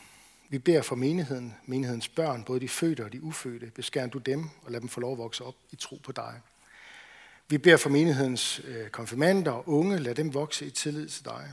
Vi 0.48 0.58
beder 0.58 0.82
for 0.82 0.96
menigheden, 0.96 1.54
menighedens 1.66 2.08
børn, 2.08 2.44
både 2.44 2.60
de 2.60 2.68
fødte 2.68 3.04
og 3.04 3.12
de 3.12 3.22
ufødte. 3.22 3.70
Beskær 3.74 4.06
du 4.06 4.18
dem 4.18 4.50
og 4.62 4.72
lad 4.72 4.80
dem 4.80 4.88
få 4.88 5.00
lov 5.00 5.12
at 5.12 5.18
vokse 5.18 5.44
op 5.44 5.54
i 5.70 5.76
tro 5.76 6.00
på 6.04 6.12
dig. 6.12 6.40
Vi 7.50 7.58
beder 7.58 7.76
for 7.76 7.90
menighedens 7.90 8.60
øh, 8.64 8.88
konfirmander 8.88 9.52
og 9.52 9.68
unge, 9.68 9.98
lad 9.98 10.14
dem 10.14 10.34
vokse 10.34 10.66
i 10.66 10.70
tillid 10.70 11.08
til 11.08 11.24
dig. 11.24 11.52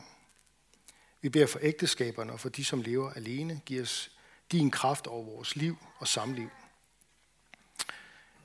Vi 1.22 1.30
beder 1.30 1.48
for 1.48 1.60
ægteskaberne 1.62 2.34
og 2.34 2.40
for 2.40 2.50
de, 2.50 2.66
som 2.66 2.82
lever 2.82 3.14
alene. 3.14 3.62
Giv 3.66 3.82
os 3.82 4.12
din 4.52 4.72
kraft 4.72 5.08
over 5.08 5.26
vores 5.26 5.56
liv 5.56 5.78
og 5.98 6.08
samliv. 6.08 6.50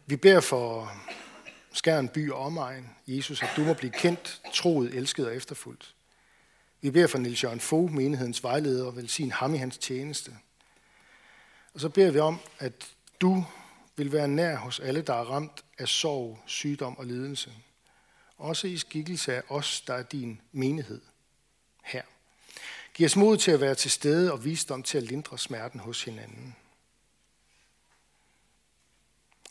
Vi 0.07 0.17
beder 0.17 0.41
for 0.41 0.93
Skærn 1.73 2.09
by 2.09 2.31
og 2.31 2.39
omegn. 2.39 2.91
Jesus, 3.07 3.43
at 3.43 3.49
du 3.57 3.65
må 3.65 3.75
blive 3.75 3.93
kendt, 3.93 4.41
troet, 4.55 4.95
elsket 4.95 5.27
og 5.27 5.37
efterfuldt. 5.37 5.95
Vi 6.81 6.91
beder 6.91 7.07
for 7.07 7.19
Nils 7.19 7.45
Jørgen 7.45 7.61
Fogh, 7.61 7.93
menighedens 7.93 8.43
vejleder, 8.43 8.87
og 8.87 8.97
velsign 8.97 9.31
ham 9.31 9.55
i 9.55 9.59
hans 9.59 9.79
tjeneste. 9.79 10.37
Og 11.75 11.81
så 11.81 11.89
beder 11.89 12.11
vi 12.11 12.19
om, 12.19 12.39
at 12.59 12.89
du 13.21 13.45
vil 13.97 14.13
være 14.13 14.29
nær 14.29 14.57
hos 14.57 14.81
alle, 14.81 15.03
der 15.03 15.15
er 15.15 15.25
ramt 15.25 15.65
af 15.79 15.89
sorg, 15.89 16.43
sygdom 16.47 16.99
og 16.99 17.07
lidelse. 17.07 17.53
Også 18.37 18.67
i 18.67 18.77
skikkelse 18.77 19.35
af 19.35 19.43
os, 19.49 19.81
der 19.81 19.95
er 19.95 20.03
din 20.03 20.41
menighed 20.53 21.01
her. 21.85 22.03
Giv 22.95 23.07
os 23.07 23.17
mod 23.17 23.37
til 23.37 23.51
at 23.51 23.61
være 23.61 23.75
til 23.75 23.91
stede 23.91 24.33
og 24.33 24.45
visdom 24.45 24.83
til 24.83 24.99
at 24.99 25.05
lindre 25.05 25.39
smerten 25.39 25.81
hos 25.81 26.05
hinanden. 26.05 26.57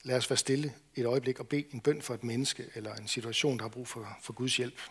Lad 0.04 0.18
os 0.18 0.30
være 0.30 0.38
stille 0.38 0.74
et 0.96 1.06
øjeblik 1.06 1.40
og 1.40 1.48
bede 1.48 1.66
en 1.72 1.82
bøn 1.82 2.02
for 2.02 2.14
et 2.14 2.24
menneske 2.24 2.70
eller 2.76 2.96
en 2.96 3.08
situation, 3.08 3.58
der 3.58 3.64
har 3.64 3.70
brug 3.70 3.88
for, 3.88 4.18
for 4.22 4.34
Guds 4.34 4.58
hjælp. 4.58 4.82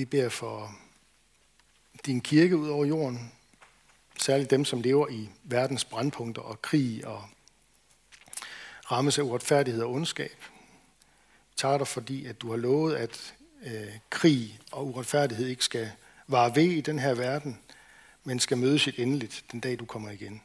Vi 0.00 0.04
beder 0.04 0.28
for 0.28 0.74
din 2.06 2.20
kirke 2.20 2.56
ud 2.56 2.68
over 2.68 2.84
jorden, 2.84 3.32
særligt 4.18 4.50
dem, 4.50 4.64
som 4.64 4.80
lever 4.80 5.08
i 5.08 5.28
verdens 5.44 5.84
brandpunkter 5.84 6.42
og 6.42 6.62
krig 6.62 7.06
og 7.06 7.24
rammes 8.90 9.18
af 9.18 9.22
uretfærdighed 9.22 9.82
og 9.82 9.90
ondskab. 9.90 10.36
Vi 11.48 11.54
tager 11.56 11.78
dig, 11.78 11.88
fordi 11.88 12.26
at 12.26 12.40
du 12.40 12.50
har 12.50 12.56
lovet, 12.56 12.96
at 12.96 13.34
øh, 13.66 13.88
krig 14.10 14.60
og 14.72 14.86
uretfærdighed 14.86 15.46
ikke 15.46 15.64
skal 15.64 15.90
vare 16.26 16.56
ved 16.56 16.70
i 16.70 16.80
den 16.80 16.98
her 16.98 17.14
verden, 17.14 17.58
men 18.24 18.38
skal 18.38 18.58
mødes 18.58 18.88
et 18.88 18.98
endeligt 18.98 19.44
den 19.52 19.60
dag, 19.60 19.78
du 19.78 19.84
kommer 19.84 20.10
igen. 20.10 20.42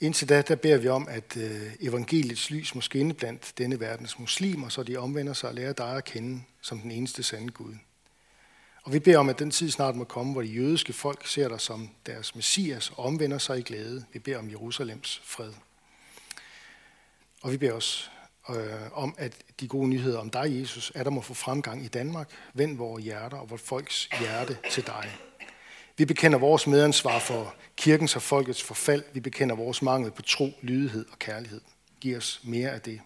Indtil 0.00 0.28
da, 0.28 0.42
der 0.42 0.56
beder 0.56 0.78
vi 0.78 0.88
om, 0.88 1.08
at 1.08 1.36
øh, 1.36 1.72
evangeliets 1.80 2.50
lys 2.50 2.74
må 2.74 2.80
skinne 2.80 3.14
blandt 3.14 3.52
denne 3.58 3.80
verdens 3.80 4.18
muslimer, 4.18 4.68
så 4.68 4.82
de 4.82 4.96
omvender 4.96 5.32
sig 5.32 5.48
og 5.48 5.54
lærer 5.54 5.72
dig 5.72 5.96
at 5.96 6.04
kende 6.04 6.42
som 6.60 6.80
den 6.80 6.90
eneste 6.90 7.22
sande 7.22 7.52
Gud. 7.52 7.74
Og 8.88 8.94
vi 8.94 8.98
beder 8.98 9.18
om, 9.18 9.28
at 9.28 9.38
den 9.38 9.50
tid 9.50 9.70
snart 9.70 9.96
må 9.96 10.04
komme, 10.04 10.32
hvor 10.32 10.42
de 10.42 10.48
jødiske 10.48 10.92
folk 10.92 11.26
ser 11.26 11.48
dig 11.48 11.60
som 11.60 11.90
deres 12.06 12.34
messias 12.34 12.90
og 12.90 13.04
omvender 13.04 13.38
sig 13.38 13.58
i 13.58 13.62
glæde. 13.62 14.04
Vi 14.12 14.18
beder 14.18 14.38
om 14.38 14.50
Jerusalems 14.50 15.22
fred. 15.24 15.52
Og 17.42 17.52
vi 17.52 17.56
beder 17.56 17.72
os 17.72 18.10
øh, 18.50 18.56
om, 18.92 19.14
at 19.18 19.36
de 19.60 19.68
gode 19.68 19.88
nyheder 19.88 20.18
om 20.18 20.30
dig, 20.30 20.60
Jesus, 20.60 20.92
er 20.94 21.02
der 21.02 21.10
må 21.10 21.20
få 21.20 21.34
fremgang 21.34 21.84
i 21.84 21.88
Danmark. 21.88 22.30
Vend 22.54 22.76
vores 22.76 23.04
hjerter 23.04 23.36
og 23.36 23.50
vores 23.50 23.62
folks 23.62 24.08
hjerte 24.20 24.58
til 24.70 24.86
dig. 24.86 25.16
Vi 25.96 26.04
bekender 26.04 26.38
vores 26.38 26.66
medansvar 26.66 27.18
for 27.18 27.54
kirkens 27.76 28.16
og 28.16 28.22
folkets 28.22 28.62
forfald. 28.62 29.04
Vi 29.12 29.20
bekender 29.20 29.56
vores 29.56 29.82
mangel 29.82 30.10
på 30.10 30.22
tro, 30.22 30.50
lydighed 30.62 31.06
og 31.10 31.18
kærlighed. 31.18 31.60
Giv 32.00 32.16
os 32.16 32.40
mere 32.44 32.70
af 32.70 32.80
det. 32.80 33.00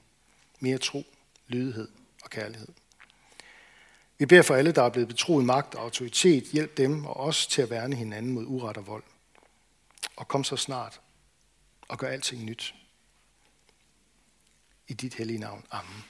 Mere 0.60 0.78
tro, 0.78 1.04
lydighed 1.48 1.88
og 2.24 2.30
kærlighed. 2.30 2.68
Vi 4.22 4.26
beder 4.26 4.42
for 4.42 4.54
alle, 4.54 4.72
der 4.72 4.82
er 4.82 4.88
blevet 4.88 5.08
betroet 5.08 5.44
magt 5.44 5.74
og 5.74 5.82
autoritet. 5.82 6.44
Hjælp 6.44 6.76
dem 6.76 7.04
og 7.04 7.16
os 7.16 7.46
til 7.46 7.62
at 7.62 7.70
værne 7.70 7.96
hinanden 7.96 8.32
mod 8.32 8.44
uret 8.46 8.76
og 8.76 8.86
vold. 8.86 9.02
Og 10.16 10.28
kom 10.28 10.44
så 10.44 10.56
snart 10.56 11.00
og 11.88 11.98
gør 11.98 12.08
alting 12.08 12.44
nyt. 12.44 12.74
I 14.88 14.94
dit 14.94 15.14
hellige 15.14 15.38
navn. 15.38 15.64
Amen. 15.70 16.04